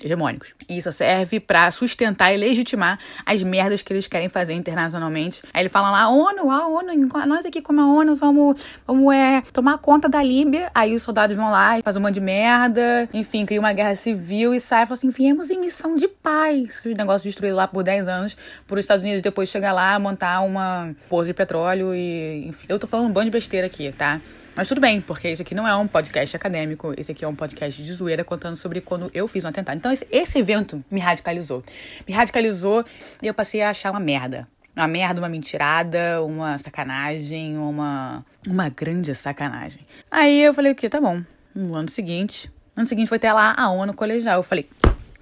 hegemônicos. 0.03 0.53
E 0.69 0.77
isso 0.77 0.91
serve 0.91 1.39
para 1.39 1.69
sustentar 1.71 2.33
e 2.33 2.37
legitimar 2.37 2.99
as 3.25 3.41
merdas 3.43 3.81
que 3.81 3.91
eles 3.91 4.07
querem 4.07 4.29
fazer 4.29 4.53
internacionalmente. 4.53 5.41
Aí 5.53 5.63
ele 5.63 5.69
fala 5.69 5.89
lá, 5.89 6.01
a 6.01 6.09
ONU, 6.09 6.51
a 6.51 6.67
ONU, 6.67 7.09
nós 7.25 7.45
aqui 7.45 7.61
como 7.61 7.81
a 7.81 7.87
ONU 7.87 8.15
vamos, 8.15 8.65
vamos 8.85 9.13
é, 9.13 9.41
tomar 9.53 9.77
conta 9.79 10.07
da 10.07 10.21
Líbia. 10.21 10.69
Aí 10.73 10.95
os 10.95 11.03
soldados 11.03 11.35
vão 11.35 11.49
lá 11.49 11.79
e 11.79 11.81
fazem 11.81 12.01
um 12.01 12.05
monte 12.05 12.15
de 12.15 12.21
merda, 12.21 13.09
enfim, 13.13 13.45
cria 13.45 13.59
uma 13.59 13.73
guerra 13.73 13.95
civil 13.95 14.53
e 14.53 14.59
sai 14.59 14.83
e 14.83 14.85
fala 14.85 14.97
assim, 14.97 15.09
viemos 15.09 15.49
em 15.49 15.59
missão 15.59 15.95
de 15.95 16.07
paz. 16.07 16.69
Esse 16.69 16.93
negócio 16.93 17.27
destruído 17.27 17.55
lá 17.55 17.67
por 17.67 17.83
10 17.83 18.07
anos, 18.07 18.37
por 18.67 18.77
os 18.77 18.83
Estados 18.83 19.03
Unidos 19.03 19.21
depois 19.21 19.49
chegar 19.49 19.73
lá, 19.73 19.97
montar 19.97 20.41
uma 20.41 20.95
poço 21.09 21.25
de 21.25 21.33
petróleo 21.33 21.93
e, 21.93 22.45
enfim. 22.47 22.65
Eu 22.69 22.77
tô 22.77 22.87
falando 22.87 23.07
um 23.07 23.11
bando 23.11 23.25
de 23.25 23.31
besteira 23.31 23.67
aqui, 23.67 23.91
tá? 23.91 24.21
Mas 24.57 24.67
tudo 24.67 24.81
bem, 24.81 24.99
porque 24.99 25.29
isso 25.29 25.43
aqui 25.43 25.53
não 25.53 25.67
é 25.67 25.75
um 25.75 25.87
podcast 25.87 26.35
acadêmico, 26.35 26.91
esse 26.97 27.11
aqui 27.11 27.23
é 27.23 27.27
um 27.27 27.35
podcast 27.35 27.79
de 27.79 27.93
zoeira 27.93 28.23
contando 28.23 28.57
sobre 28.57 28.81
quando 28.81 29.07
eu 29.13 29.27
fiz 29.27 29.45
um 29.45 29.49
atentado. 29.49 29.77
Então, 29.77 29.93
esse, 30.09 30.39
evento 30.39 30.83
me 30.89 30.99
radicalizou. 30.99 31.63
Me 32.07 32.13
radicalizou 32.15 32.83
e 33.21 33.27
eu 33.27 33.35
passei 33.35 33.61
a 33.61 33.69
achar 33.69 33.91
uma 33.91 33.99
merda. 33.99 34.47
Uma 34.75 34.87
merda, 34.87 35.21
uma 35.21 35.29
mentirada, 35.29 36.23
uma 36.23 36.57
sacanagem, 36.57 37.55
uma. 37.55 38.25
Uma 38.47 38.67
grande 38.67 39.13
sacanagem. 39.13 39.81
Aí 40.09 40.41
eu 40.41 40.55
falei 40.55 40.71
o 40.71 40.75
quê? 40.75 40.89
Tá 40.89 40.99
bom. 40.99 41.21
No 41.53 41.77
ano 41.77 41.89
seguinte. 41.91 42.51
No 42.75 42.81
ano 42.81 42.87
seguinte 42.87 43.09
foi 43.09 43.17
até 43.17 43.31
lá 43.31 43.53
a 43.55 43.69
ONU 43.69 43.93
colegial. 43.93 44.37
Eu 44.37 44.43
falei, 44.43 44.67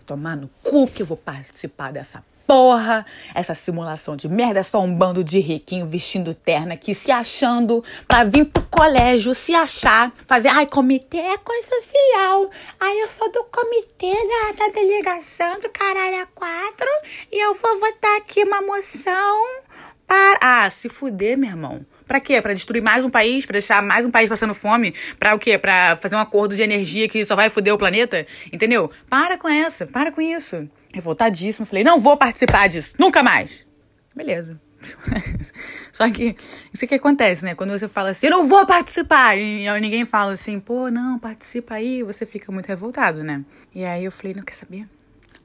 tomar 0.06 0.38
no 0.38 0.50
cu 0.64 0.88
que 0.88 1.02
eu 1.02 1.06
vou 1.06 1.18
participar 1.18 1.92
dessa 1.92 2.24
porra, 2.47 3.06
essa 3.33 3.53
simulação 3.53 4.15
de 4.15 4.27
merda 4.27 4.59
é 4.59 4.63
só 4.63 4.81
um 4.81 4.94
bando 4.94 5.24
de 5.24 5.39
riquinho 5.39 5.86
vestindo 5.86 6.33
terno 6.33 6.74
aqui, 6.74 6.94
se 6.94 7.12
achando 7.12 7.83
pra 8.07 8.24
vir 8.24 8.45
pro 8.45 8.63
colégio, 8.63 9.33
se 9.33 9.53
achar, 9.53 10.13
fazer, 10.27 10.50
ai, 10.50 10.65
comitê 10.65 11.18
é 11.18 11.38
coisa 11.38 11.68
social. 11.68 12.50
Ai, 12.80 13.01
eu 13.01 13.09
sou 13.09 13.31
do 13.31 13.44
comitê 13.45 14.13
da, 14.13 14.65
da 14.65 14.71
delegação 14.74 15.59
do 15.59 15.69
caralho 15.69 16.21
a 16.21 16.25
quatro 16.27 16.88
e 17.31 17.44
eu 17.44 17.53
vou 17.53 17.80
votar 17.80 18.18
aqui 18.18 18.44
uma 18.44 18.62
moção 18.62 19.63
para. 20.07 20.39
Ah, 20.41 20.69
se 20.69 20.89
fuder, 20.89 21.38
meu 21.38 21.50
irmão. 21.50 21.86
Pra 22.06 22.19
quê? 22.19 22.39
Pra 22.39 22.53
destruir 22.53 22.83
mais 22.83 23.03
um 23.03 23.09
país? 23.09 23.45
Pra 23.48 23.53
deixar 23.53 23.81
mais 23.81 24.06
um 24.06 24.12
país 24.12 24.30
passando 24.30 24.53
fome? 24.53 24.94
Pra 25.18 25.33
o 25.33 25.39
quê? 25.39 25.57
Pra 25.57 25.95
fazer 25.95 26.15
um 26.15 26.19
acordo 26.19 26.56
de 26.56 26.62
energia 26.62 27.09
que 27.09 27.25
só 27.25 27.36
vai 27.36 27.50
foder 27.50 27.74
o 27.74 27.77
planeta? 27.80 28.27
Entendeu? 28.53 28.91
Para 29.10 29.39
com 29.39 29.50
essa, 29.50 29.88
para 29.88 30.12
com 30.12 30.22
isso 30.22 30.70
revoltadíssima. 30.96 31.66
Falei, 31.66 31.84
não 31.84 32.00
vou 32.00 32.18
participar 32.18 32.68
disso, 32.68 32.96
nunca 33.00 33.22
mais. 33.22 33.68
Beleza. 34.16 34.60
Só 35.92 36.10
que 36.12 36.36
isso 36.74 36.88
que 36.88 36.96
acontece, 36.96 37.44
né? 37.44 37.56
Quando 37.56 37.72
você 37.72 37.88
fala 37.88 38.10
assim, 38.10 38.28
eu 38.28 38.32
não 38.32 38.48
vou 38.48 38.66
participar, 38.66 39.38
e 39.38 39.68
ninguém 39.80 40.06
fala 40.06 40.34
assim, 40.34 40.60
pô, 40.60 40.90
não, 40.90 41.20
participa 41.20 41.75
aí, 41.75 42.04
você 42.04 42.25
fica 42.25 42.52
muito 42.52 42.68
revoltado, 42.68 43.24
né? 43.24 43.44
E 43.74 43.84
aí 43.84 44.06
eu 44.06 44.12
falei, 44.12 44.34
não 44.34 44.44
quer 44.44 44.54
saber? 44.54 44.88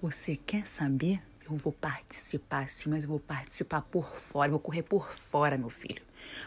Você 0.01 0.37
quer 0.37 0.67
saber? 0.67 1.21
Eu 1.49 1.57
vou 1.57 1.73
participar 1.73 2.69
sim, 2.69 2.91
mas 2.91 3.03
eu 3.03 3.11
vou 3.11 3.19
participar 3.19 3.83
por 3.83 4.07
fora, 4.17 4.51
vou 4.51 4.61
correr 4.61 4.83
por 4.83 5.11
fora, 5.13 5.59
meu 5.59 5.71
filho. 5.71 6.03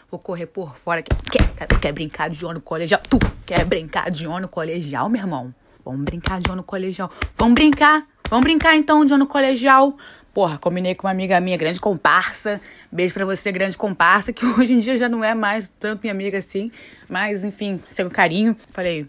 Vou 0.08 0.18
correr 0.18 0.46
por 0.46 0.76
fora. 0.76 1.02
Quer, 1.02 1.16
quer, 1.56 1.80
quer 1.80 1.92
brincar 1.92 2.30
de 2.30 2.46
ano 2.46 2.60
colegial? 2.60 3.00
Tu 3.02 3.18
quer 3.44 3.64
brincar 3.64 4.10
de 4.10 4.24
ano 4.26 4.48
colegial, 4.48 5.10
meu 5.10 5.20
irmão? 5.20 5.54
Vamos 5.84 6.04
brincar 6.04 6.40
de 6.40 6.50
ano 6.50 6.62
colegial. 6.62 7.10
Vamos 7.36 7.54
brincar. 7.54 8.06
Vamos 8.34 8.46
brincar 8.46 8.74
então 8.74 9.04
de 9.04 9.14
ano 9.14 9.28
colegial. 9.28 9.96
Porra, 10.32 10.58
combinei 10.58 10.92
com 10.96 11.06
uma 11.06 11.12
amiga 11.12 11.40
minha, 11.40 11.56
grande 11.56 11.78
comparsa. 11.78 12.60
Beijo 12.90 13.14
pra 13.14 13.24
você, 13.24 13.52
grande 13.52 13.78
comparsa, 13.78 14.32
que 14.32 14.44
hoje 14.58 14.74
em 14.74 14.80
dia 14.80 14.98
já 14.98 15.08
não 15.08 15.22
é 15.22 15.36
mais 15.36 15.72
tanto 15.78 16.02
minha 16.02 16.12
amiga 16.12 16.38
assim. 16.38 16.68
Mas, 17.08 17.44
enfim, 17.44 17.80
seu 17.86 18.10
carinho. 18.10 18.56
Falei. 18.72 19.08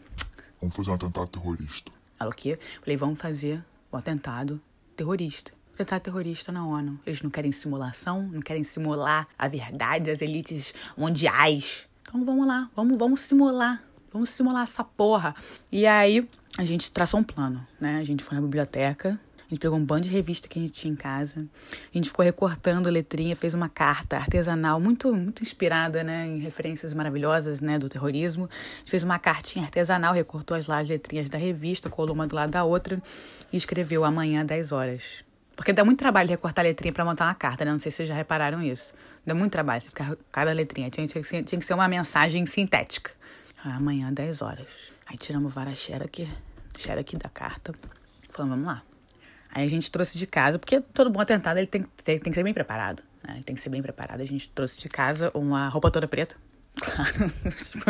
Vamos 0.62 0.75
fazer 0.75 0.91
um 0.91 0.94
atentado 0.94 1.27
terrorista. 1.27 1.91
Ela 2.20 2.29
o 2.29 2.34
quê? 2.34 2.55
Falei, 2.82 2.98
vamos 2.98 3.20
fazer 3.20 3.65
o 3.91 3.96
um 3.96 3.98
atentado 3.98 4.62
terrorista. 4.96 5.51
Atentado 5.74 6.03
terrorista 6.03 6.51
na 6.51 6.63
ONU. 6.63 7.00
Eles 7.03 7.24
não 7.24 7.32
querem 7.32 7.51
simulação, 7.51 8.29
não 8.32 8.41
querem 8.44 8.63
simular 8.63 9.27
a 9.39 9.48
verdade 9.48 10.12
das 10.12 10.22
elites 10.22 10.72
mundiais. 10.96 11.89
Então 12.03 12.24
vamos 12.24 12.46
lá, 12.46 12.70
vamos, 12.75 13.00
vamos 13.00 13.22
simular. 13.22 13.82
Vamos 14.15 14.29
simular 14.29 14.63
essa 14.63 14.82
porra. 14.82 15.36
E 15.70 15.86
aí, 15.86 16.25
a 16.57 16.63
gente 16.63 16.91
traçou 16.91 17.19
um 17.19 17.24
plano, 17.24 17.65
né? 17.79 17.97
A 17.97 18.03
gente 18.03 18.24
foi 18.24 18.35
na 18.35 18.41
biblioteca, 18.41 19.19
a 19.45 19.50
gente 19.50 19.59
pegou 19.59 19.77
um 19.77 19.85
bando 19.85 20.01
de 20.01 20.09
revista 20.09 20.47
que 20.47 20.57
a 20.57 20.62
gente 20.62 20.71
tinha 20.74 20.91
em 20.91 20.95
casa. 20.95 21.45
A 21.93 21.97
gente 21.97 22.09
ficou 22.09 22.25
recortando 22.25 22.89
letrinha, 22.89 23.35
fez 23.35 23.53
uma 23.53 23.69
carta 23.69 24.17
artesanal 24.17 24.79
muito 24.79 25.13
muito 25.13 25.43
inspirada, 25.43 26.03
né, 26.03 26.25
em 26.25 26.39
referências 26.39 26.93
maravilhosas, 26.93 27.62
né, 27.62 27.77
do 27.77 27.88
terrorismo. 27.88 28.45
A 28.45 28.77
gente 28.77 28.89
fez 28.89 29.03
uma 29.03 29.19
cartinha 29.19 29.63
artesanal, 29.65 30.13
recortou 30.13 30.57
as, 30.57 30.67
as 30.67 30.89
letrinhas 30.89 31.29
da 31.29 31.38
revista, 31.38 31.89
colou 31.89 32.15
uma 32.15 32.25
do 32.25 32.35
lado 32.35 32.51
da 32.51 32.63
outra 32.63 33.01
e 33.53 33.57
escreveu 33.57 34.03
amanhã 34.03 34.41
às 34.41 34.47
10 34.47 34.71
horas. 34.71 35.25
Porque 35.55 35.71
dá 35.71 35.85
muito 35.85 36.00
trabalho 36.00 36.27
recortar 36.27 36.65
letrinha 36.65 36.91
para 36.91 37.05
montar 37.05 37.25
uma 37.25 37.35
carta, 37.35 37.63
né? 37.63 37.71
Não 37.71 37.79
sei 37.79 37.91
se 37.91 37.97
vocês 37.97 38.09
já 38.09 38.15
repararam 38.15 38.62
isso. 38.62 38.93
Dá 39.25 39.33
muito 39.33 39.51
trabalho 39.51 39.79
você 39.79 39.89
ficar 39.89 40.17
cada 40.31 40.51
letrinha. 40.51 40.89
Tinha, 40.89 41.07
tinha, 41.07 41.21
tinha 41.21 41.59
que 41.59 41.65
ser 41.65 41.74
uma 41.74 41.88
mensagem 41.88 42.45
sintética. 42.45 43.12
amanhã, 43.63 44.12
10 44.12 44.41
horas. 44.41 44.95
Aí 45.05 45.17
tiramos 45.17 45.53
várias 45.53 45.77
xerox, 45.77 46.27
xerox 46.77 47.13
da 47.13 47.29
carta. 47.29 47.74
Falamos, 48.31 48.57
vamos 48.57 48.65
lá. 48.65 48.83
Aí 49.50 49.65
a 49.65 49.69
gente 49.69 49.89
trouxe 49.89 50.17
de 50.17 50.27
casa, 50.27 50.59
porque 50.59 50.81
todo 50.81 51.09
bom 51.09 51.21
atentado 51.21 51.57
ele 51.57 51.67
tem, 51.67 51.83
tem, 52.03 52.19
tem 52.19 52.31
que 52.31 52.33
ser 52.33 52.43
bem 52.43 52.53
preparado. 52.53 53.01
Né? 53.25 53.35
Ele 53.35 53.43
tem 53.43 53.55
que 53.55 53.62
ser 53.62 53.69
bem 53.69 53.81
preparado. 53.81 54.21
A 54.21 54.25
gente 54.25 54.50
trouxe 54.50 54.81
de 54.81 54.89
casa 54.89 55.31
uma 55.33 55.67
roupa 55.69 55.89
toda 55.89 56.07
preta. 56.07 56.35
Claro, 56.75 57.31
tipo, 57.55 57.85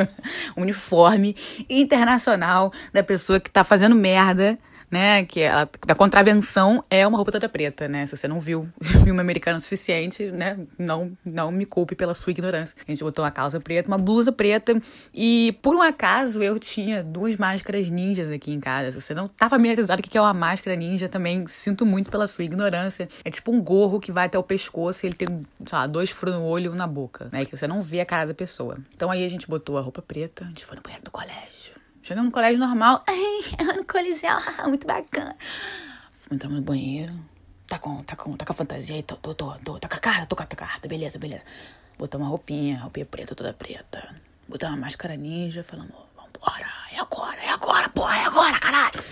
uniforme 0.55 1.36
internacional 1.67 2.72
da 2.93 3.03
pessoa 3.03 3.39
que 3.39 3.50
tá 3.50 3.63
fazendo 3.63 3.95
merda 3.95 4.60
né? 4.96 5.25
Que 5.25 5.44
a, 5.44 5.68
a 5.90 5.94
contravenção 5.96 6.82
é 6.90 7.06
uma 7.06 7.18
roupa 7.18 7.30
toda 7.30 7.50
preta, 7.50 7.86
né? 7.90 8.06
Se 8.06 8.16
você 8.16 8.30
não 8.30 8.40
viu 8.40 8.70
filme 9.04 9.20
americano 9.20 9.58
o 9.58 9.62
suficiente, 9.62 10.32
né? 10.32 10.58
Não, 10.80 11.12
não 11.30 11.52
me 11.52 11.66
culpe 11.66 11.96
pela 11.96 12.14
sua 12.14 12.32
ignorância. 12.32 12.78
A 12.88 12.90
gente 12.90 13.04
botou 13.04 13.25
uma 13.25 13.32
calça 13.32 13.60
preta, 13.60 13.90
uma 13.90 13.98
blusa 13.98 14.32
preta 14.32 14.82
e 15.14 15.58
por 15.62 15.75
um 15.75 15.82
acaso 15.82 16.42
eu 16.42 16.58
tinha 16.58 17.04
duas 17.04 17.36
máscaras 17.36 17.90
ninjas 17.92 18.32
aqui 18.32 18.54
em 18.54 18.60
casa. 18.62 18.94
Se 18.94 19.02
você 19.02 19.14
não 19.14 19.28
tá 19.28 19.50
familiarizado 19.50 20.02
com 20.02 20.08
o 20.08 20.12
que 20.12 20.18
é 20.18 20.22
uma 20.22 20.34
máscara 20.34 20.78
ninja, 20.78 21.10
também 21.10 21.46
sinto 21.46 21.86
muito 21.86 22.10
pela 22.10 22.25
sua 22.25 22.46
ignorância. 22.46 23.10
É 23.25 23.30
tipo 23.30 23.52
um 23.52 23.62
gorro 23.62 24.00
que 24.00 24.14
vai 24.14 24.28
até 24.28 24.40
o 24.40 24.44
pescoço 24.44 25.06
e 25.06 25.10
ele 25.10 25.16
tem, 25.16 25.28
sei 25.66 25.78
lá, 25.78 25.88
dois 25.88 26.10
furos 26.10 26.36
no 26.36 26.44
olho 26.44 26.68
e 26.68 26.70
um 26.70 26.75
na 26.75 26.88
boca, 26.88 27.28
né? 27.34 27.44
Que 27.44 27.58
você 27.58 27.68
não 27.68 27.82
vê 27.82 28.00
a 28.00 28.06
cara 28.06 28.25
da 28.25 28.34
pessoa. 28.34 28.78
Então 28.96 29.12
aí 29.12 29.25
a 29.25 29.30
gente 29.30 29.46
botou 29.46 29.78
a 29.78 29.82
roupa 29.82 30.02
preta, 30.02 30.46
a 30.46 30.48
gente 30.48 30.66
foi 30.66 30.78
no 30.78 30.82
banheiro 30.82 31.04
do 31.04 31.12
colégio. 31.12 31.75
Chegamos 32.06 32.28
no 32.28 32.32
colégio 32.32 32.60
normal. 32.60 33.04
Ai, 33.10 33.76
no 33.78 33.84
coliseu, 33.84 34.38
muito 34.70 34.86
bacana. 34.86 35.36
Entramos 36.32 36.60
no 36.60 36.64
banheiro. 36.64 37.12
Tá 37.68 37.80
com, 37.80 38.04
tá 38.04 38.16
com, 38.16 38.32
tá 38.34 38.46
com 38.46 38.54
a 38.54 38.56
fantasia 38.56 38.98
aí, 38.98 39.02
tô, 39.02 39.16
tô, 39.16 39.34
tô, 39.34 39.52
tô, 39.56 39.80
tá 39.80 39.88
com 39.88 39.96
a 39.96 40.00
cara, 40.00 40.28
tô 40.28 40.36
com 40.36 40.44
a 40.44 40.46
carta, 40.46 40.88
beleza, 40.88 41.18
beleza. 41.18 41.44
Botamos 41.98 42.28
uma 42.28 42.30
roupinha, 42.30 42.78
roupinha 42.78 43.08
preta, 43.08 43.34
toda 43.34 43.52
preta. 43.54 44.14
Botamos 44.48 44.76
uma 44.76 44.82
máscara 44.82 45.18
ninja, 45.18 45.64
falamos, 45.64 45.96
vambora, 46.16 46.68
é 46.94 47.00
agora, 47.00 47.42
é 47.42 47.50
agora, 47.50 47.90
porra, 47.90 48.18
é 48.18 48.26
agora, 48.26 48.60
caralho. 48.60 49.04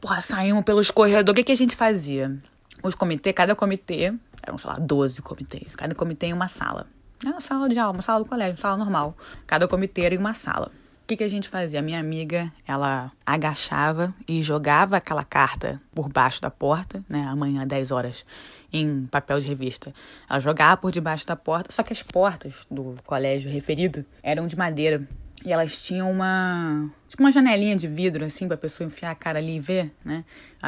Porra, 0.00 0.20
saímos 0.20 0.62
pelos 0.62 0.92
corredores. 0.92 1.32
O 1.32 1.34
que, 1.34 1.42
que 1.42 1.52
a 1.52 1.56
gente 1.56 1.74
fazia? 1.74 2.40
Os 2.84 2.94
comitês, 2.94 3.34
cada 3.34 3.56
comitê, 3.56 4.14
eram, 4.44 4.56
sei 4.58 4.70
lá, 4.70 4.76
12 4.78 5.22
comitês. 5.22 5.74
Cada 5.74 5.92
comitê 5.92 6.26
em 6.26 6.32
uma 6.32 6.46
sala. 6.46 6.86
É 7.24 7.30
uma 7.30 7.40
sala 7.40 7.68
de 7.68 7.76
aula, 7.80 7.94
uma 7.94 8.02
sala 8.02 8.22
do 8.22 8.28
colégio, 8.28 8.52
uma 8.52 8.62
sala 8.62 8.76
normal. 8.76 9.16
Cada 9.44 9.66
comitê 9.66 10.02
era 10.02 10.14
em 10.14 10.18
uma 10.18 10.34
sala. 10.34 10.70
O 11.06 11.08
que, 11.08 11.18
que 11.18 11.22
a 11.22 11.28
gente 11.28 11.48
fazia? 11.48 11.78
A 11.78 11.82
minha 11.82 12.00
amiga, 12.00 12.52
ela 12.66 13.12
agachava 13.24 14.12
e 14.28 14.42
jogava 14.42 14.96
aquela 14.96 15.22
carta 15.22 15.80
por 15.94 16.08
baixo 16.08 16.42
da 16.42 16.50
porta, 16.50 17.00
né? 17.08 17.24
Amanhã, 17.28 17.64
10 17.64 17.92
horas, 17.92 18.26
em 18.72 19.06
papel 19.06 19.38
de 19.38 19.46
revista. 19.46 19.94
Ela 20.28 20.40
jogava 20.40 20.76
por 20.76 20.90
debaixo 20.90 21.24
da 21.24 21.36
porta, 21.36 21.70
só 21.70 21.84
que 21.84 21.92
as 21.92 22.02
portas 22.02 22.54
do 22.68 22.96
colégio 23.06 23.48
referido 23.48 24.04
eram 24.20 24.48
de 24.48 24.58
madeira. 24.58 25.06
E 25.44 25.52
elas 25.52 25.80
tinham 25.80 26.10
uma. 26.10 26.90
Tipo 27.08 27.22
uma 27.22 27.30
janelinha 27.30 27.76
de 27.76 27.86
vidro, 27.86 28.24
assim, 28.24 28.48
pra 28.48 28.56
pessoa 28.56 28.84
enfiar 28.84 29.12
a 29.12 29.14
cara 29.14 29.38
ali 29.38 29.54
e 29.54 29.60
ver, 29.60 29.94
né? 30.04 30.24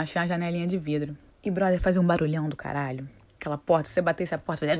Tinham 0.06 0.22
uma 0.22 0.28
janelinha 0.28 0.68
de 0.68 0.78
vidro. 0.78 1.16
E, 1.42 1.50
brother, 1.50 1.80
fazia 1.80 2.00
um 2.00 2.06
barulhão 2.06 2.48
do 2.48 2.54
caralho. 2.54 3.10
Aquela 3.40 3.58
porta, 3.58 3.88
se 3.88 3.94
você 3.94 4.02
batesse 4.02 4.36
a 4.36 4.38
porta, 4.38 4.60
fazia 4.60 4.76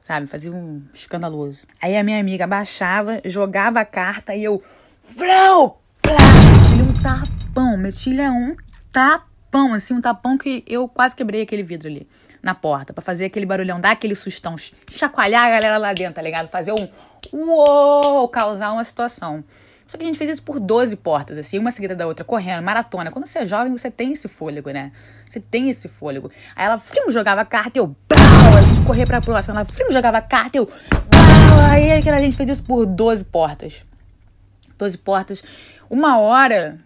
sabe? 0.00 0.26
Fazia 0.26 0.52
um 0.52 0.82
escandaloso. 0.94 1.66
Aí 1.80 1.96
a 1.96 2.04
minha 2.04 2.20
amiga 2.20 2.46
baixava, 2.46 3.20
jogava 3.24 3.80
a 3.80 3.84
carta 3.84 4.34
e 4.34 4.44
eu. 4.44 4.62
Plá! 6.02 6.16
Meti-lhe 6.52 6.82
um 6.82 7.02
tapão, 7.02 7.76
meti-lhe 7.76 8.28
um 8.28 8.56
tapão, 8.92 9.74
assim, 9.74 9.94
um 9.94 10.00
tapão 10.00 10.36
que 10.36 10.64
eu 10.66 10.88
quase 10.88 11.14
quebrei 11.14 11.42
aquele 11.42 11.62
vidro 11.62 11.88
ali 11.88 12.06
na 12.42 12.54
porta, 12.54 12.92
para 12.92 13.02
fazer 13.02 13.26
aquele 13.26 13.44
barulhão, 13.44 13.80
dar 13.80 13.90
aquele 13.90 14.14
sustão, 14.14 14.56
chacoalhar 14.90 15.46
a 15.46 15.50
galera 15.50 15.76
lá 15.76 15.92
dentro, 15.92 16.14
tá 16.14 16.22
ligado? 16.22 16.48
Fazer 16.48 16.72
um 16.72 16.88
uou, 17.32 18.28
causar 18.28 18.72
uma 18.72 18.84
situação. 18.84 19.44
Só 19.86 19.98
que 19.98 20.04
a 20.04 20.06
gente 20.06 20.18
fez 20.18 20.30
isso 20.30 20.42
por 20.42 20.60
12 20.60 20.96
portas, 20.96 21.36
assim, 21.36 21.58
uma 21.58 21.72
seguida 21.72 21.96
da 21.96 22.06
outra, 22.06 22.24
correndo, 22.24 22.62
maratona. 22.62 23.10
Quando 23.10 23.26
você 23.26 23.40
é 23.40 23.46
jovem, 23.46 23.76
você 23.76 23.90
tem 23.90 24.12
esse 24.12 24.28
fôlego, 24.28 24.70
né? 24.70 24.92
Você 25.28 25.40
tem 25.40 25.68
esse 25.68 25.88
fôlego. 25.88 26.30
Aí 26.54 26.64
ela, 26.64 26.78
fim, 26.78 27.10
jogava 27.10 27.40
a 27.40 27.44
carta 27.44 27.76
e 27.76 27.80
eu, 27.80 27.94
brau, 28.50 28.58
a 28.58 28.62
gente 28.62 28.80
corria 28.82 29.06
pra 29.06 29.18
aprovação. 29.18 29.54
Ela, 29.54 29.64
fim, 29.64 29.90
jogava 29.92 30.20
carta 30.20 30.58
eu. 30.58 30.68
Aí 31.70 31.92
a 31.92 32.20
gente 32.20 32.36
fez 32.36 32.48
isso 32.48 32.62
por 32.62 32.84
12 32.86 33.24
portas. 33.24 33.82
12 34.78 34.98
portas. 34.98 35.44
Uma 35.88 36.18
hora, 36.18 36.78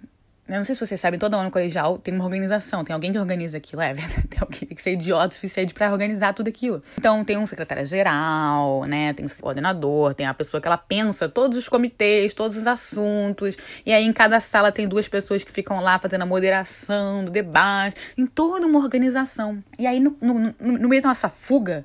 eu 0.46 0.56
não 0.56 0.64
sei 0.64 0.74
se 0.74 0.86
vocês 0.86 1.00
sabem, 1.00 1.18
todo 1.18 1.34
ano 1.34 1.50
colegial 1.50 1.96
tem 1.96 2.12
uma 2.12 2.24
organização, 2.24 2.84
tem 2.84 2.92
alguém 2.92 3.10
que 3.10 3.18
organiza 3.18 3.56
aquilo, 3.56 3.80
é 3.80 3.94
verdade, 3.94 4.26
tem 4.28 4.38
alguém 4.40 4.58
que 4.58 4.66
tem 4.66 4.76
que 4.76 4.82
ser 4.82 4.92
idiota 4.92 5.28
o 5.28 5.34
suficiente 5.34 5.72
para 5.72 5.90
organizar 5.90 6.34
tudo 6.34 6.48
aquilo. 6.48 6.82
Então 6.98 7.24
tem 7.24 7.38
um 7.38 7.46
secretário-geral, 7.46 8.84
né, 8.84 9.14
tem 9.14 9.24
um 9.24 9.28
coordenador, 9.40 10.14
tem 10.14 10.26
a 10.26 10.34
pessoa 10.34 10.60
que 10.60 10.68
ela 10.68 10.76
pensa 10.76 11.28
todos 11.28 11.56
os 11.56 11.68
comitês, 11.68 12.34
todos 12.34 12.58
os 12.58 12.66
assuntos, 12.66 13.56
e 13.86 13.92
aí 13.92 14.04
em 14.04 14.12
cada 14.12 14.38
sala 14.38 14.70
tem 14.70 14.86
duas 14.86 15.08
pessoas 15.08 15.42
que 15.42 15.50
ficam 15.50 15.80
lá 15.80 15.98
fazendo 15.98 16.22
a 16.22 16.26
moderação 16.26 17.24
do 17.24 17.30
debate, 17.30 17.96
em 18.18 18.26
toda 18.26 18.66
uma 18.66 18.78
organização. 18.78 19.64
E 19.78 19.86
aí 19.86 19.98
no, 19.98 20.14
no, 20.20 20.54
no 20.60 20.88
meio 20.88 21.00
da 21.00 21.08
nossa 21.08 21.30
fuga, 21.30 21.84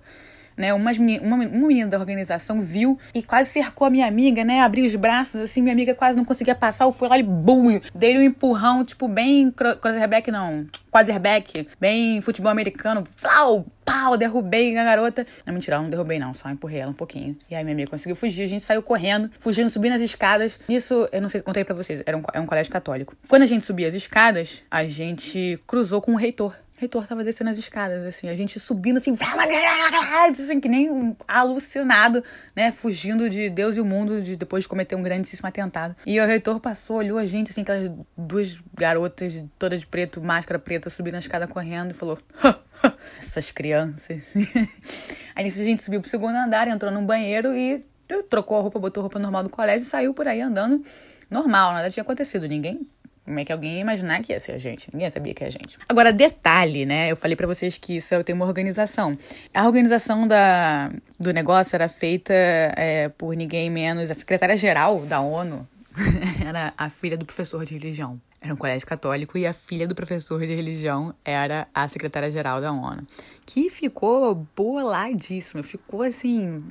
né? 0.59 0.73
Umas 0.73 0.97
uma, 0.97 1.35
uma 1.37 1.67
menina 1.67 1.89
da 1.89 1.97
organização 1.97 2.61
viu 2.61 2.99
e 3.15 3.23
quase 3.23 3.49
cercou 3.49 3.87
a 3.87 3.89
minha 3.89 4.05
amiga, 4.05 4.43
né? 4.43 4.59
Abriu 4.59 4.85
os 4.85 4.95
braços, 4.95 5.39
assim, 5.39 5.61
minha 5.61 5.73
amiga 5.73 5.95
quase 5.95 6.17
não 6.17 6.25
conseguia 6.25 6.53
passar. 6.53 6.83
Eu 6.83 6.91
fui 6.91 7.07
lá 7.07 7.17
e 7.17 7.23
bum! 7.23 7.79
Dei 7.95 8.17
um 8.17 8.21
empurrão, 8.21 8.83
tipo, 8.83 9.07
bem 9.07 9.49
quarterback, 9.51 10.29
não. 10.29 10.67
Quarterback, 10.91 11.67
bem 11.79 12.21
futebol 12.21 12.51
americano. 12.51 13.07
Flau! 13.15 13.65
Pau! 13.85 14.17
Derrubei 14.17 14.77
a 14.77 14.83
garota. 14.83 15.25
Não, 15.45 15.53
mentira, 15.53 15.79
não 15.79 15.89
derrubei, 15.89 16.19
não. 16.19 16.33
Só 16.33 16.49
empurrei 16.49 16.79
ela 16.79 16.91
um 16.91 16.95
pouquinho. 16.95 17.37
E 17.49 17.55
aí 17.55 17.63
minha 17.63 17.73
amiga 17.73 17.89
conseguiu 17.89 18.15
fugir. 18.15 18.43
A 18.43 18.47
gente 18.47 18.63
saiu 18.63 18.83
correndo, 18.83 19.31
fugindo, 19.39 19.69
subindo 19.69 19.93
as 19.93 20.01
escadas. 20.01 20.59
Isso, 20.67 21.07
eu 21.11 21.21
não 21.21 21.29
sei, 21.29 21.41
contei 21.41 21.63
pra 21.63 21.73
vocês, 21.73 22.03
era 22.05 22.17
um, 22.17 22.21
é 22.33 22.39
um 22.39 22.45
colégio 22.45 22.71
católico. 22.71 23.15
Quando 23.29 23.43
a 23.43 23.45
gente 23.45 23.63
subia 23.63 23.87
as 23.87 23.93
escadas, 23.93 24.61
a 24.69 24.85
gente 24.85 25.57
cruzou 25.65 26.01
com 26.01 26.11
o 26.13 26.15
reitor 26.15 26.53
reitor 26.79 27.05
tava 27.05 27.23
descendo 27.23 27.49
as 27.49 27.57
escadas, 27.57 28.05
assim, 28.05 28.29
a 28.29 28.35
gente 28.35 28.59
subindo 28.59 28.97
assim, 28.97 29.15
assim 30.31 30.59
que 30.59 30.69
nem 30.69 30.89
um 30.89 31.15
alucinado, 31.27 32.23
né? 32.55 32.71
Fugindo 32.71 33.29
de 33.29 33.49
Deus 33.49 33.75
e 33.75 33.81
o 33.81 33.85
mundo 33.85 34.21
de, 34.21 34.35
depois 34.35 34.63
de 34.63 34.69
cometer 34.69 34.95
um 34.95 35.03
grandíssimo 35.03 35.47
atentado. 35.47 35.95
E 36.05 36.19
o 36.19 36.25
reitor 36.25 36.59
passou, 36.59 36.97
olhou 36.97 37.17
a 37.17 37.25
gente, 37.25 37.51
assim, 37.51 37.61
aquelas 37.61 37.91
duas 38.17 38.61
garotas 38.73 39.43
todas 39.57 39.81
de 39.81 39.87
preto, 39.87 40.21
máscara 40.21 40.57
preta, 40.57 40.89
subindo 40.89 41.15
a 41.15 41.19
escada 41.19 41.47
correndo 41.47 41.91
e 41.91 41.93
falou: 41.93 42.17
essas 43.19 43.51
crianças. 43.51 44.33
Aí 45.35 45.43
nisso 45.43 45.61
a 45.61 45.65
gente 45.65 45.83
subiu 45.83 45.99
pro 45.99 46.09
segundo 46.09 46.35
andar, 46.35 46.67
entrou 46.67 46.91
num 46.91 47.05
banheiro 47.05 47.53
e 47.53 47.83
trocou 48.29 48.57
a 48.57 48.61
roupa, 48.61 48.79
botou 48.79 49.01
a 49.01 49.03
roupa 49.03 49.19
normal 49.19 49.43
do 49.43 49.49
colégio 49.49 49.85
e 49.85 49.89
saiu 49.89 50.13
por 50.13 50.27
aí 50.27 50.41
andando 50.41 50.83
normal, 51.29 51.73
nada 51.73 51.89
tinha 51.89 52.01
acontecido. 52.01 52.47
Ninguém 52.47 52.87
como 53.25 53.39
é 53.39 53.45
que 53.45 53.51
alguém 53.51 53.75
ia 53.75 53.81
imaginar 53.81 54.21
que 54.21 54.33
ia 54.33 54.39
ser 54.39 54.53
a 54.53 54.57
gente? 54.57 54.89
Ninguém 54.91 55.09
sabia 55.09 55.33
que 55.33 55.43
é 55.43 55.47
a 55.47 55.49
gente. 55.49 55.77
Agora, 55.87 56.11
detalhe, 56.11 56.85
né? 56.85 57.11
Eu 57.11 57.15
falei 57.15 57.35
para 57.35 57.45
vocês 57.45 57.77
que 57.77 57.97
isso 57.97 58.23
tem 58.23 58.33
uma 58.33 58.45
organização. 58.45 59.15
A 59.53 59.67
organização 59.67 60.27
da, 60.27 60.91
do 61.19 61.31
negócio 61.31 61.75
era 61.75 61.87
feita 61.87 62.33
é, 62.33 63.09
por 63.09 63.35
ninguém 63.35 63.69
menos 63.69 64.09
a 64.09 64.13
secretária-geral 64.13 65.01
da 65.05 65.21
ONU. 65.21 65.67
era 66.45 66.73
a 66.77 66.89
filha 66.89 67.17
do 67.17 67.25
professor 67.25 67.63
de 67.65 67.73
religião. 67.73 68.19
Era 68.41 68.53
um 68.53 68.57
colégio 68.57 68.87
católico 68.87 69.37
e 69.37 69.45
a 69.45 69.51
filha 69.51 69.85
do 69.85 69.93
professor 69.93 70.39
de 70.45 70.55
religião 70.55 71.13
era 71.25 71.67
a 71.73 71.85
secretária-geral 71.89 72.61
da 72.61 72.71
ONU. 72.71 73.05
Que 73.45 73.69
ficou 73.69 74.47
boladíssima, 74.55 75.61
ficou 75.61 76.03
assim, 76.03 76.63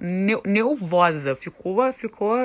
nervosa, 0.46 1.36
ficou, 1.36 1.92
ficou. 1.92 2.36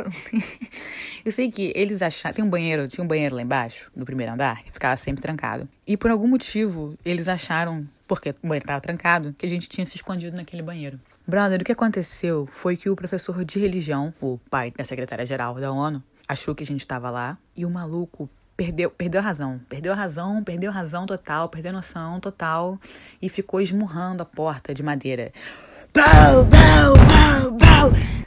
Eu 1.23 1.31
sei 1.31 1.49
que 1.49 1.71
eles 1.73 2.01
acharam. 2.01 2.35
Tem 2.35 2.43
um 2.43 2.49
banheiro, 2.49 2.85
tinha 2.89 3.03
um 3.03 3.07
banheiro 3.07 3.35
lá 3.35 3.41
embaixo, 3.41 3.89
no 3.95 4.03
primeiro 4.03 4.33
andar, 4.33 4.61
que 4.61 4.73
ficava 4.73 4.97
sempre 4.97 5.21
trancado. 5.21 5.69
E 5.87 5.95
por 5.95 6.11
algum 6.11 6.27
motivo, 6.27 6.97
eles 7.05 7.29
acharam, 7.29 7.87
porque 8.05 8.31
o 8.31 8.47
banheiro 8.47 8.65
estava 8.65 8.81
trancado, 8.81 9.33
que 9.37 9.45
a 9.45 9.49
gente 9.49 9.69
tinha 9.69 9.85
se 9.85 9.95
escondido 9.95 10.35
naquele 10.35 10.61
banheiro. 10.61 10.99
Brother, 11.25 11.61
o 11.61 11.63
que 11.63 11.71
aconteceu 11.71 12.45
foi 12.51 12.75
que 12.75 12.89
o 12.89 12.95
professor 12.95 13.45
de 13.45 13.57
religião, 13.57 14.13
o 14.19 14.37
pai 14.49 14.73
da 14.75 14.83
secretária-geral 14.83 15.55
da 15.55 15.71
ONU, 15.71 16.03
achou 16.27 16.53
que 16.53 16.63
a 16.63 16.65
gente 16.65 16.81
estava 16.81 17.09
lá 17.09 17.37
e 17.55 17.65
o 17.65 17.69
maluco 17.69 18.29
perdeu, 18.55 18.89
perdeu 18.89 19.19
a 19.19 19.23
razão. 19.23 19.59
Perdeu 19.69 19.93
a 19.93 19.95
razão, 19.95 20.43
perdeu 20.43 20.71
a 20.71 20.73
razão 20.73 21.05
total, 21.05 21.49
perdeu 21.49 21.71
a 21.71 21.73
noção 21.73 22.19
total 22.19 22.77
e 23.21 23.29
ficou 23.29 23.59
esmurrando 23.61 24.23
a 24.23 24.25
porta 24.25 24.73
de 24.73 24.83
madeira. 24.83 25.31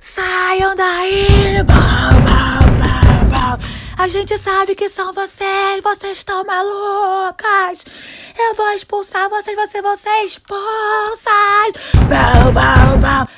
Saiam 0.00 0.74
daí! 0.76 1.26
A 3.98 4.08
gente 4.08 4.38
sabe 4.38 4.76
que 4.76 4.88
são 4.88 5.12
vocês, 5.12 5.82
vocês 5.82 6.18
estão 6.18 6.44
malucas! 6.44 7.84
Eu 8.38 8.54
vou 8.54 8.70
expulsar 8.72 9.28
vocês, 9.28 9.56
vocês 9.56 9.82
vão 9.82 9.96
ser 9.96 10.22
expulsas! 10.22 11.96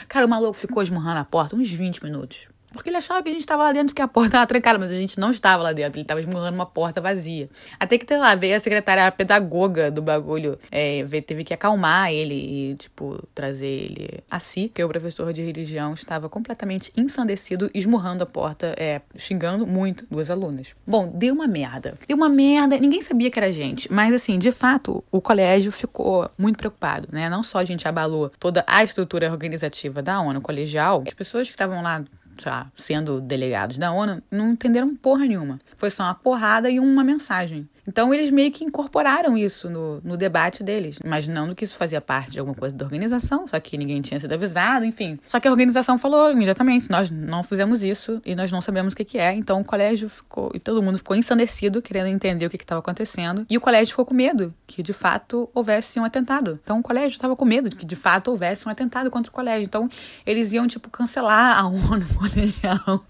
Cara, 0.09 0.27
o 0.27 0.29
maluco 0.29 0.55
ficou 0.55 0.83
esmurrando 0.83 1.21
a 1.21 1.25
porta 1.25 1.57
uns 1.57 1.71
20 1.71 2.05
minutos 2.05 2.49
Porque 2.79 2.91
ele 2.91 2.97
achava 2.97 3.21
que 3.21 3.29
a 3.29 3.33
gente 3.33 3.41
estava 3.41 3.65
lá 3.65 3.73
dentro, 3.73 3.89
porque 3.89 4.01
a 4.01 4.07
porta 4.07 4.29
estava 4.29 4.47
trancada, 4.47 4.79
mas 4.79 4.93
a 4.93 4.95
gente 4.95 5.19
não 5.19 5.33
estava 5.33 5.65
lá 5.65 5.73
dentro. 5.73 5.99
Ele 5.99 6.05
estava 6.05 6.21
esmurrando 6.21 6.55
uma 6.55 6.65
porta 6.65 7.01
vazia. 7.01 7.51
Até 7.79 7.99
que, 7.99 8.07
sei 8.07 8.19
lá, 8.19 8.37
veio 8.37 8.55
a 8.55 8.61
secretária 8.61 9.05
a 9.05 9.11
pedagoga 9.11 9.91
do 9.91 10.01
bagulho, 10.01 10.57
é, 10.71 11.03
teve 11.27 11.43
que 11.43 11.53
acalmar 11.53 12.13
ele 12.13 12.35
e, 12.35 12.75
tipo, 12.77 13.21
trazer 13.35 13.67
ele 13.67 14.23
a 14.31 14.39
si, 14.39 14.69
porque 14.69 14.85
o 14.85 14.89
professor 14.89 15.33
de 15.33 15.43
religião 15.43 15.93
estava 15.93 16.29
completamente 16.29 16.93
ensandecido, 16.97 17.69
esmurrando 17.75 18.23
a 18.23 18.27
porta, 18.27 18.73
é, 18.79 19.01
xingando 19.17 19.67
muito 19.67 20.07
duas 20.09 20.31
alunas. 20.31 20.77
Bom, 20.87 21.11
deu 21.13 21.35
uma 21.35 21.49
merda. 21.49 21.99
Deu 22.07 22.17
uma 22.17 22.29
merda, 22.29 22.79
ninguém 22.79 23.03
sabia 23.03 23.29
que 23.29 23.41
era 23.41 23.53
gente, 23.53 23.93
mas 23.93 24.15
assim, 24.15 24.39
de 24.39 24.53
fato, 24.53 25.03
o 25.11 25.21
colégio 25.21 25.73
ficou 25.73 26.31
muito 26.39 26.59
preocupado, 26.59 27.09
né? 27.11 27.29
Não 27.29 27.43
só 27.43 27.59
a 27.59 27.65
gente 27.65 27.89
abalou 27.89 28.31
toda 28.39 28.65
a 28.69 28.85
estrutura 28.85 29.33
organizativa 29.33 30.01
da 30.01 30.21
ONU 30.21 30.41
colegial, 30.41 31.03
as 31.05 31.15
pessoas 31.15 31.49
que 31.49 31.55
estavam 31.55 31.83
lá 31.83 32.05
lá, 32.47 32.71
sendo 32.77 33.21
delegados 33.21 33.79
da 33.79 33.93
ONU, 33.93 34.23
não 34.31 34.53
entenderam 34.53 34.95
porra 34.95 35.25
nenhuma. 35.25 35.61
Foi 35.77 35.91
só 35.91 36.05
uma 36.05 36.15
porrada 36.15 36.71
e 36.71 36.79
uma 36.79 37.05
mensagem. 37.05 37.69
Então 37.89 38.13
eles 38.13 38.31
meio 38.31 38.53
que 38.53 38.63
incorporaram 38.63 39.35
isso 39.35 39.71
no, 39.71 39.99
no 40.05 40.15
debate 40.15 40.63
deles, 40.63 40.99
imaginando 41.03 41.55
que 41.55 41.65
isso 41.65 41.79
fazia 41.79 42.03
parte 42.03 42.33
de 42.33 42.39
alguma 42.39 42.55
coisa 42.55 42.77
da 42.77 42.85
organização, 42.85 43.47
só 43.47 43.59
que 43.59 43.79
ninguém 43.79 44.03
tinha 44.03 44.21
sido 44.21 44.31
avisado, 44.31 44.85
enfim. 44.85 45.19
Só 45.27 45.41
que 45.41 45.49
a 45.49 45.51
organização 45.51 45.97
falou 45.97 46.31
imediatamente: 46.31 46.91
nós 46.91 47.11
não 47.11 47.43
fizemos 47.43 47.83
isso 47.83 48.21
e 48.27 48.35
nós 48.35 48.53
não 48.53 48.61
sabemos 48.61 48.93
o 48.93 48.97
que, 48.97 49.05
que 49.05 49.17
é. 49.17 49.33
Então 49.33 49.63
o 49.63 49.65
colégio 49.65 50.11
ficou, 50.11 50.51
e 50.53 50.61
todo 50.61 50.83
mundo 50.83 50.99
ficou 50.99 51.17
ensandecido, 51.17 51.81
querendo 51.81 52.09
entender 52.09 52.45
o 52.45 52.51
que 52.51 52.57
estava 52.57 52.81
acontecendo. 52.81 53.47
E 53.49 53.57
o 53.57 53.61
colégio 53.61 53.93
ficou 53.93 54.05
com 54.05 54.15
medo 54.15 54.55
que 54.67 54.83
de 54.83 54.93
fato 54.93 55.49
houvesse 55.55 55.99
um 55.99 56.05
atentado. 56.05 56.61
Então 56.63 56.81
o 56.81 56.83
colégio 56.83 57.17
estava 57.17 57.35
com 57.35 57.47
medo 57.47 57.71
de 57.71 57.77
que 57.77 57.87
de 57.87 57.97
fato 57.97 58.31
houvesse 58.31 58.69
um 58.69 58.71
atentado 58.71 59.11
contra 59.11 59.31
o 59.31 59.35
colégio. 59.35 59.65
Então 59.65 59.89
eles 60.27 60.53
iam, 60.53 60.69
tipo, 60.69 60.91
cancelar 60.91 61.59
a 61.59 61.65
ONU 61.67 62.07
colegial 62.15 63.07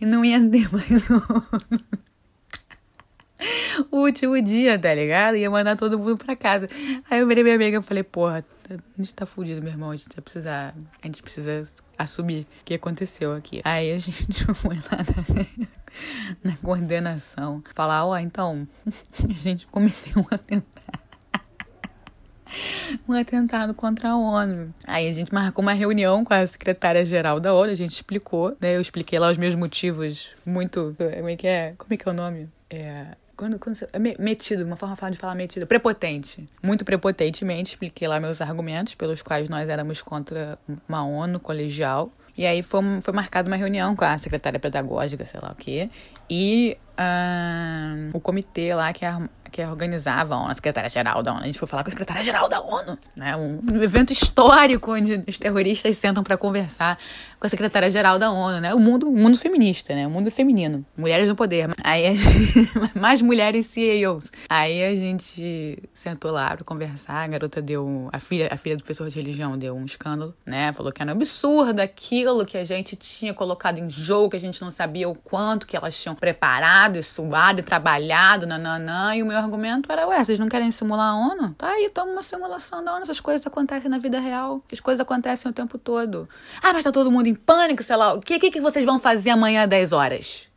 e 0.00 0.04
não 0.04 0.24
ia 0.24 0.40
ter 0.50 0.68
mais 0.72 1.06
ONU 1.08 2.07
o 3.90 3.98
último 3.98 4.40
dia, 4.42 4.78
tá 4.78 4.92
ligado? 4.92 5.36
Ia 5.36 5.50
mandar 5.50 5.76
todo 5.76 5.98
mundo 5.98 6.16
pra 6.16 6.34
casa. 6.34 6.68
Aí 7.08 7.20
eu 7.20 7.26
virei 7.26 7.42
minha 7.42 7.54
amiga 7.54 7.78
e 7.78 7.82
falei, 7.82 8.02
porra, 8.02 8.44
a 8.70 8.76
gente 8.96 9.14
tá 9.14 9.24
fudido, 9.24 9.62
meu 9.62 9.72
irmão. 9.72 9.90
A 9.90 9.96
gente 9.96 10.14
vai 10.14 10.22
precisar. 10.22 10.74
A 11.02 11.06
gente 11.06 11.22
precisa 11.22 11.62
assumir 11.96 12.46
o 12.60 12.64
que 12.64 12.74
aconteceu 12.74 13.34
aqui. 13.34 13.60
Aí 13.64 13.92
a 13.92 13.98
gente 13.98 14.44
foi 14.54 14.76
lá 14.76 14.98
na, 16.42 16.50
na 16.50 16.56
coordenação 16.58 17.62
falar, 17.74 18.04
ó, 18.04 18.18
então, 18.18 18.66
a 19.28 19.34
gente 19.34 19.66
cometeu 19.66 20.18
um 20.18 20.34
atentado. 20.34 20.98
Um 23.06 23.12
atentado 23.12 23.74
contra 23.74 24.08
a 24.10 24.16
ONU. 24.16 24.74
Aí 24.86 25.06
a 25.06 25.12
gente 25.12 25.32
marcou 25.34 25.62
uma 25.62 25.74
reunião 25.74 26.24
com 26.24 26.32
a 26.32 26.46
secretária-geral 26.46 27.38
da 27.38 27.52
ONU, 27.52 27.70
a 27.70 27.74
gente 27.74 27.92
explicou, 27.92 28.56
né? 28.58 28.74
Eu 28.74 28.80
expliquei 28.80 29.18
lá 29.18 29.30
os 29.30 29.36
meus 29.36 29.54
motivos 29.54 30.34
muito. 30.46 30.96
Como 30.96 31.28
é 31.28 31.36
que 31.36 31.46
é? 31.46 31.74
Como 31.76 31.92
é 31.92 31.96
que 31.98 32.08
é 32.08 32.10
o 32.10 32.14
nome? 32.14 32.48
É. 32.70 33.08
Quando, 33.38 33.56
quando 33.56 33.76
você, 33.76 33.86
é 33.92 34.00
me- 34.00 34.16
metido, 34.18 34.64
uma 34.64 34.74
forma 34.74 34.96
de 35.12 35.16
falar 35.16 35.36
metido, 35.36 35.64
prepotente. 35.64 36.48
Muito 36.60 36.84
prepotentemente, 36.84 37.70
expliquei 37.70 38.08
lá 38.08 38.18
meus 38.18 38.40
argumentos 38.40 38.96
pelos 38.96 39.22
quais 39.22 39.48
nós 39.48 39.68
éramos 39.68 40.02
contra 40.02 40.58
uma 40.88 41.04
ONU 41.04 41.38
colegial. 41.38 42.10
E 42.36 42.44
aí 42.44 42.64
foi, 42.64 42.82
foi 43.00 43.14
marcada 43.14 43.48
uma 43.48 43.54
reunião 43.54 43.94
com 43.94 44.04
a 44.04 44.18
secretária 44.18 44.58
pedagógica, 44.58 45.24
sei 45.24 45.38
lá 45.40 45.52
o 45.52 45.54
quê, 45.54 45.88
e 46.28 46.76
ah, 46.96 48.10
o 48.12 48.18
comitê 48.18 48.74
lá 48.74 48.92
que, 48.92 49.04
que 49.50 49.62
organizava 49.62 50.34
a 50.34 50.38
ONU, 50.38 50.50
a 50.50 50.54
secretária-geral 50.54 51.22
da 51.22 51.32
ONU. 51.32 51.42
A 51.42 51.46
gente 51.46 51.58
foi 51.58 51.68
falar 51.68 51.82
com 51.82 51.88
a 51.88 51.90
secretária-geral 51.90 52.48
da 52.48 52.60
ONU, 52.60 52.98
né? 53.16 53.36
Um, 53.36 53.82
evento 53.82 54.12
histórico 54.12 54.92
onde 54.92 55.24
os 55.26 55.38
terroristas 55.38 55.96
sentam 55.96 56.22
para 56.22 56.36
conversar 56.36 56.98
com 57.38 57.46
a 57.46 57.48
secretária-geral 57.48 58.18
da 58.18 58.30
ONU, 58.30 58.60
né? 58.60 58.74
O 58.74 58.80
mundo, 58.80 59.08
o 59.08 59.12
mundo 59.12 59.36
feminista, 59.38 59.94
né? 59.94 60.06
O 60.06 60.10
mundo 60.10 60.30
feminino. 60.30 60.84
Mulheres 60.96 61.28
no 61.28 61.36
poder. 61.36 61.70
Aí 61.82 62.14
gente, 62.16 62.70
mais 62.98 63.22
mulheres 63.22 63.66
CEOs. 63.66 64.32
Aí 64.48 64.84
a 64.84 64.94
gente 64.94 65.78
sentou 65.92 66.30
lá 66.30 66.56
pra 66.56 66.64
conversar, 66.64 67.24
a 67.24 67.26
garota 67.26 67.62
deu, 67.62 68.08
a 68.12 68.18
filha, 68.18 68.48
a 68.50 68.56
filha 68.56 68.76
do 68.76 68.82
professor 68.82 69.08
de 69.08 69.16
religião 69.16 69.56
deu 69.56 69.74
um 69.74 69.84
escândalo, 69.84 70.34
né? 70.44 70.72
Falou 70.72 70.92
que 70.92 71.02
era 71.02 71.10
um 71.10 71.14
absurdo 71.14 71.80
aquilo 71.80 72.44
que 72.44 72.56
a 72.56 72.64
gente 72.64 72.96
tinha 72.96 73.32
colocado 73.32 73.78
em 73.78 73.88
jogo, 73.88 74.30
que 74.30 74.36
a 74.36 74.40
gente 74.40 74.60
não 74.60 74.70
sabia 74.70 75.08
o 75.08 75.14
quanto 75.14 75.66
que 75.66 75.76
elas 75.76 76.00
tinham 76.00 76.14
preparado 76.14 76.96
e 76.96 77.02
suado 77.02 77.60
e 77.60 77.62
trabalhado, 77.62 78.46
nananã. 78.46 79.14
E 79.14 79.22
o 79.22 79.26
meu 79.26 79.37
argumento 79.38 79.90
era, 79.90 80.06
ué, 80.06 80.22
vocês 80.22 80.38
não 80.38 80.48
querem 80.48 80.70
simular 80.70 81.12
a 81.12 81.16
ONU? 81.16 81.54
Tá 81.54 81.70
aí, 81.70 81.88
toma 81.90 82.12
uma 82.12 82.22
simulação 82.22 82.84
da 82.84 82.92
ONU. 82.92 83.02
Essas 83.02 83.20
coisas 83.20 83.46
acontecem 83.46 83.90
na 83.90 83.98
vida 83.98 84.20
real. 84.20 84.62
As 84.72 84.80
coisas 84.80 85.00
acontecem 85.00 85.50
o 85.50 85.54
tempo 85.54 85.78
todo. 85.78 86.28
Ah, 86.62 86.72
mas 86.72 86.84
tá 86.84 86.92
todo 86.92 87.10
mundo 87.10 87.26
em 87.26 87.34
pânico, 87.34 87.82
sei 87.82 87.96
lá. 87.96 88.14
O 88.14 88.20
que, 88.20 88.38
que, 88.38 88.50
que 88.50 88.60
vocês 88.60 88.84
vão 88.84 88.98
fazer 88.98 89.30
amanhã 89.30 89.62
às 89.62 89.68
10 89.68 89.92
horas? 89.92 90.48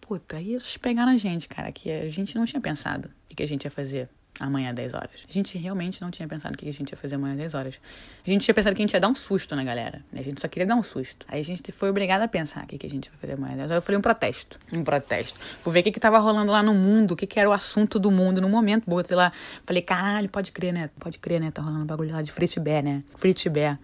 Puta, 0.00 0.36
aí 0.36 0.52
eles 0.52 0.76
pegaram 0.76 1.10
a 1.10 1.16
gente, 1.16 1.48
cara, 1.48 1.72
que 1.72 1.90
a 1.90 2.08
gente 2.08 2.36
não 2.36 2.44
tinha 2.44 2.60
pensado 2.60 3.10
o 3.30 3.34
que 3.34 3.42
a 3.42 3.48
gente 3.48 3.64
ia 3.64 3.70
fazer 3.70 4.08
amanhã 4.38 4.70
às 4.70 4.74
10 4.74 4.94
horas. 4.94 5.26
A 5.28 5.32
gente 5.32 5.56
realmente 5.58 6.00
não 6.00 6.10
tinha 6.10 6.28
pensado 6.28 6.54
o 6.54 6.58
que 6.58 6.68
a 6.68 6.72
gente 6.72 6.90
ia 6.90 6.96
fazer 6.96 7.16
amanhã 7.16 7.32
às 7.34 7.38
10 7.38 7.54
horas. 7.54 7.80
A 8.26 8.30
gente 8.30 8.42
tinha 8.42 8.54
pensado 8.54 8.74
que 8.74 8.82
a 8.82 8.84
gente 8.84 8.92
ia 8.92 9.00
dar 9.00 9.08
um 9.08 9.14
susto 9.14 9.54
na 9.56 9.64
galera. 9.64 10.04
né? 10.12 10.20
A 10.20 10.22
gente 10.22 10.40
só 10.40 10.48
queria 10.48 10.66
dar 10.66 10.76
um 10.76 10.82
susto. 10.82 11.26
Aí 11.28 11.40
a 11.40 11.44
gente 11.44 11.72
foi 11.72 11.90
obrigada 11.90 12.24
a 12.24 12.28
pensar 12.28 12.64
o 12.64 12.66
que 12.66 12.86
a 12.86 12.90
gente 12.90 13.06
ia 13.06 13.12
fazer 13.20 13.34
amanhã 13.34 13.52
às 13.52 13.58
10 13.58 13.70
horas. 13.70 13.82
Eu 13.82 13.86
falei 13.86 13.98
um 13.98 14.02
protesto. 14.02 14.58
Um 14.72 14.84
protesto. 14.84 15.40
Fui 15.40 15.72
ver 15.72 15.80
o 15.80 15.82
que, 15.82 15.92
que 15.92 16.00
tava 16.00 16.18
rolando 16.18 16.52
lá 16.52 16.62
no 16.62 16.74
mundo, 16.74 17.12
o 17.12 17.16
que, 17.16 17.26
que 17.26 17.40
era 17.40 17.48
o 17.48 17.52
assunto 17.52 17.98
do 17.98 18.10
mundo 18.10 18.40
no 18.40 18.48
momento. 18.48 18.84
Botei 18.86 19.16
lá, 19.16 19.32
falei, 19.64 19.82
caralho, 19.82 20.28
pode 20.28 20.52
crer, 20.52 20.72
né? 20.72 20.90
Pode 20.98 21.18
crer, 21.18 21.40
né? 21.40 21.50
Tá 21.50 21.62
rolando 21.62 21.82
um 21.82 21.86
bagulho 21.86 22.12
lá 22.12 22.22
de 22.22 22.32
Free 22.32 22.48
né? 22.82 23.02
Free 23.16 23.34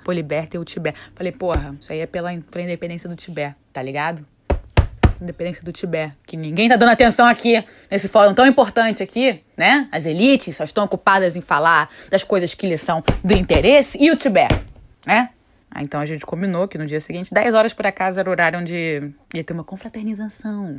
Poliberta 0.05 0.57
e 0.57 0.61
o 0.61 0.65
Tibé. 0.65 0.95
Falei, 1.15 1.33
porra, 1.33 1.77
isso 1.81 1.93
aí 1.93 2.01
é 2.01 2.07
pela, 2.07 2.31
pela 2.51 2.65
independência 2.65 3.09
do 3.09 3.17
Tibé, 3.17 3.55
tá 3.73 3.83
ligado? 3.83 4.25
Independência 5.21 5.63
do 5.63 5.73
Tibete, 5.73 6.17
que 6.27 6.37
ninguém 6.37 6.69
tá 6.69 6.77
dando 6.77 6.91
atenção 6.91 7.27
aqui, 7.27 7.65
nesse 7.91 8.09
fórum 8.09 8.35
tão 8.35 8.47
importante 8.47 9.03
aqui, 9.03 9.43
né? 9.57 9.89
As 9.93 10.07
elites 10.07 10.57
só 10.57 10.65
estão 10.65 10.85
ocupadas 10.85 11.37
em 11.37 11.41
falar 11.41 11.89
das 12.11 12.25
coisas 12.25 12.55
que 12.55 12.67
lhes 12.67 12.81
são 12.81 13.03
do 13.23 13.35
interesse 13.35 13.99
e 14.01 14.11
o 14.11 14.17
Tibete, 14.17 14.55
né? 15.07 15.31
Ah, 15.75 15.83
então 15.83 16.01
a 16.01 16.07
gente 16.07 16.27
combinou 16.27 16.69
que 16.69 16.77
no 16.77 16.85
dia 16.85 17.01
seguinte, 17.01 17.33
10 17.33 17.55
horas 17.55 17.73
por 17.73 17.87
acaso, 17.87 18.21
era 18.21 18.29
o 18.29 18.33
horário 18.33 18.59
onde 18.59 19.11
ia 19.35 19.43
ter 19.43 19.53
uma 19.53 19.65
confraternização, 19.65 20.79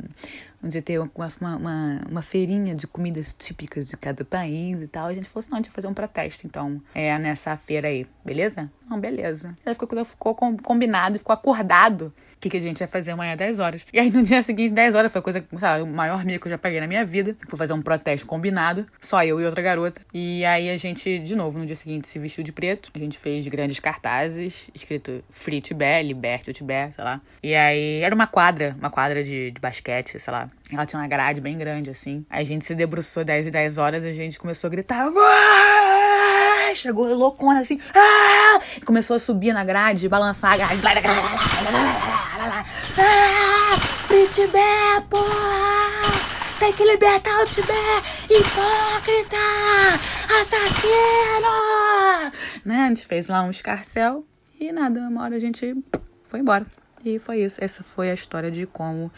onde 0.62 0.78
ia 0.78 0.82
ter 0.82 0.98
uma, 0.98 1.10
uma, 1.40 2.00
uma, 2.08 2.22
feirinha 2.22 2.74
de 2.74 2.86
comidas 2.86 3.34
típicas 3.36 3.88
de 3.88 3.96
cada 3.96 4.24
país 4.24 4.80
e 4.80 4.88
tal. 4.88 5.06
A 5.06 5.14
gente 5.14 5.28
falou 5.28 5.40
assim, 5.40 5.50
não, 5.50 5.58
a 5.58 5.60
gente 5.60 5.70
vai 5.70 5.74
fazer 5.74 5.88
um 5.88 5.94
protesto, 5.94 6.46
então, 6.46 6.80
é 6.94 7.18
nessa 7.18 7.56
feira 7.56 7.88
aí, 7.88 8.06
beleza? 8.24 8.70
Não, 8.88 9.00
beleza. 9.00 9.54
Aí 9.64 9.74
ficou, 9.74 10.04
ficou 10.04 10.34
com- 10.34 10.56
combinado, 10.56 11.18
ficou 11.18 11.32
acordado 11.32 12.12
o 12.36 12.40
que, 12.40 12.50
que 12.50 12.56
a 12.58 12.60
gente 12.60 12.80
ia 12.80 12.86
fazer 12.86 13.12
amanhã 13.12 13.32
às 13.32 13.38
10 13.38 13.58
horas. 13.58 13.86
E 13.92 13.98
aí 13.98 14.10
no 14.10 14.22
dia 14.22 14.42
seguinte, 14.42 14.72
10 14.72 14.94
horas, 14.94 15.10
foi 15.10 15.22
coisa, 15.22 15.42
sabe, 15.58 15.82
o 15.82 15.86
maior 15.86 16.24
mico 16.24 16.40
que 16.40 16.48
eu 16.48 16.50
já 16.50 16.58
paguei 16.58 16.80
na 16.80 16.86
minha 16.86 17.04
vida. 17.04 17.34
Fui 17.48 17.58
fazer 17.58 17.72
um 17.72 17.80
protesto 17.80 18.26
combinado, 18.26 18.84
só 19.00 19.24
eu 19.24 19.40
e 19.40 19.44
outra 19.44 19.62
garota. 19.62 20.02
E 20.12 20.44
aí 20.44 20.68
a 20.68 20.76
gente, 20.76 21.18
de 21.18 21.34
novo, 21.34 21.58
no 21.58 21.64
dia 21.64 21.76
seguinte, 21.76 22.06
se 22.06 22.18
vestiu 22.18 22.44
de 22.44 22.52
preto. 22.52 22.90
A 22.94 22.98
gente 22.98 23.18
fez 23.18 23.46
grandes 23.46 23.80
cartazes, 23.80 24.68
escrito 24.74 25.24
Free 25.30 25.60
Tibet, 25.60 26.06
liberte 26.06 26.50
o 26.50 26.52
Tibete, 26.52 26.94
sei 26.96 27.04
lá. 27.04 27.20
E 27.42 27.54
aí 27.54 28.00
era 28.00 28.14
uma 28.14 28.26
quadra, 28.26 28.43
uma 28.78 28.90
quadra 28.90 29.22
de, 29.22 29.50
de 29.50 29.60
basquete, 29.60 30.18
sei 30.18 30.32
lá. 30.32 30.48
Ela 30.72 30.84
tinha 30.84 31.00
uma 31.00 31.08
grade 31.08 31.40
bem 31.40 31.56
grande, 31.56 31.90
assim. 31.90 32.24
A 32.28 32.42
gente 32.42 32.64
se 32.64 32.74
debruçou 32.74 33.24
10 33.24 33.46
e 33.46 33.50
10 33.50 33.78
horas, 33.78 34.04
a 34.04 34.12
gente 34.12 34.38
começou 34.38 34.68
a 34.68 34.70
gritar. 34.70 35.06
Chegou 36.74 37.06
loucona 37.14 37.60
assim. 37.60 37.80
"Ah!" 37.94 38.58
E 38.76 38.80
Começou 38.80 39.16
a 39.16 39.18
subir 39.18 39.52
na 39.52 39.64
grade, 39.64 40.08
balançar 40.08 40.54
a 40.54 40.56
grade. 40.56 40.82
Ah, 42.98 43.76
Free 44.06 44.26
Tibete, 44.28 45.06
porra! 45.08 46.04
Tem 46.58 46.72
que 46.72 46.84
libertar 46.84 47.42
o 47.42 47.46
Tibete! 47.46 48.24
Hipócrita! 48.30 49.36
Assassino! 50.40 51.54
Né? 52.64 52.84
A 52.84 52.88
gente 52.88 53.06
fez 53.06 53.28
lá 53.28 53.42
um 53.42 53.50
escarcel 53.50 54.24
e 54.58 54.72
nada, 54.72 55.00
uma 55.00 55.22
hora 55.22 55.36
a 55.36 55.40
gente 55.40 55.74
foi 56.28 56.40
embora. 56.40 56.66
E 57.04 57.18
foi 57.18 57.42
isso. 57.42 57.62
Essa 57.62 57.82
foi 57.82 58.10
a 58.10 58.14
história 58.14 58.50
de 58.50 58.66
como 58.66 59.12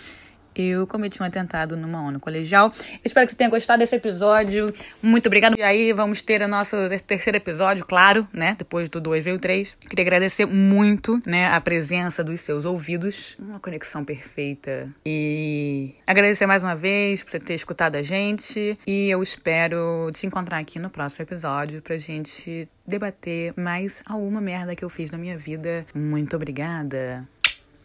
eu 0.57 0.87
cometi 0.87 1.23
um 1.23 1.27
atentado 1.27 1.77
numa 1.77 2.03
ONU 2.03 2.19
colegial. 2.19 2.73
Espero 3.05 3.27
que 3.27 3.33
você 3.33 3.37
tenha 3.37 3.51
gostado 3.51 3.81
desse 3.81 3.95
episódio. 3.95 4.73
Muito 5.03 5.27
obrigada. 5.27 5.55
E 5.59 5.63
aí 5.63 5.93
vamos 5.93 6.23
ter 6.23 6.41
o 6.41 6.49
nosso 6.49 6.77
terceiro 7.07 7.37
episódio, 7.37 7.85
claro, 7.85 8.27
né? 8.33 8.57
Depois 8.59 8.89
do 8.89 8.99
2 8.99 9.23
veio 9.23 9.37
o 9.37 9.39
3. 9.39 9.77
Queria 9.89 10.03
agradecer 10.03 10.47
muito, 10.47 11.21
né, 11.27 11.47
a 11.49 11.61
presença 11.61 12.25
dos 12.25 12.41
seus 12.41 12.65
ouvidos. 12.65 13.37
Uma 13.39 13.61
conexão 13.61 14.03
perfeita. 14.03 14.87
E 15.05 15.95
agradecer 16.07 16.47
mais 16.47 16.63
uma 16.63 16.75
vez 16.75 17.23
por 17.23 17.31
você 17.31 17.39
ter 17.39 17.55
escutado 17.55 17.97
a 17.97 18.03
gente. 18.03 18.79
E 18.87 19.11
eu 19.11 19.23
espero 19.23 20.11
te 20.15 20.27
encontrar 20.27 20.59
aqui 20.59 20.79
no 20.79 20.89
próximo 20.89 21.23
episódio 21.25 21.83
pra 21.83 21.99
gente 21.99 22.67
debater 22.87 23.53
mais 23.59 24.03
alguma 24.09 24.41
merda 24.41 24.75
que 24.75 24.85
eu 24.85 24.89
fiz 24.89 25.11
na 25.11 25.19
minha 25.19 25.37
vida. 25.37 25.83
Muito 25.95 26.35
obrigada. 26.35 27.29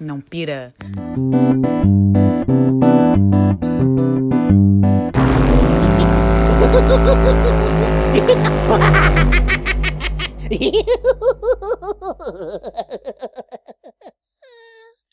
Não 0.01 0.19
pira. 0.19 0.73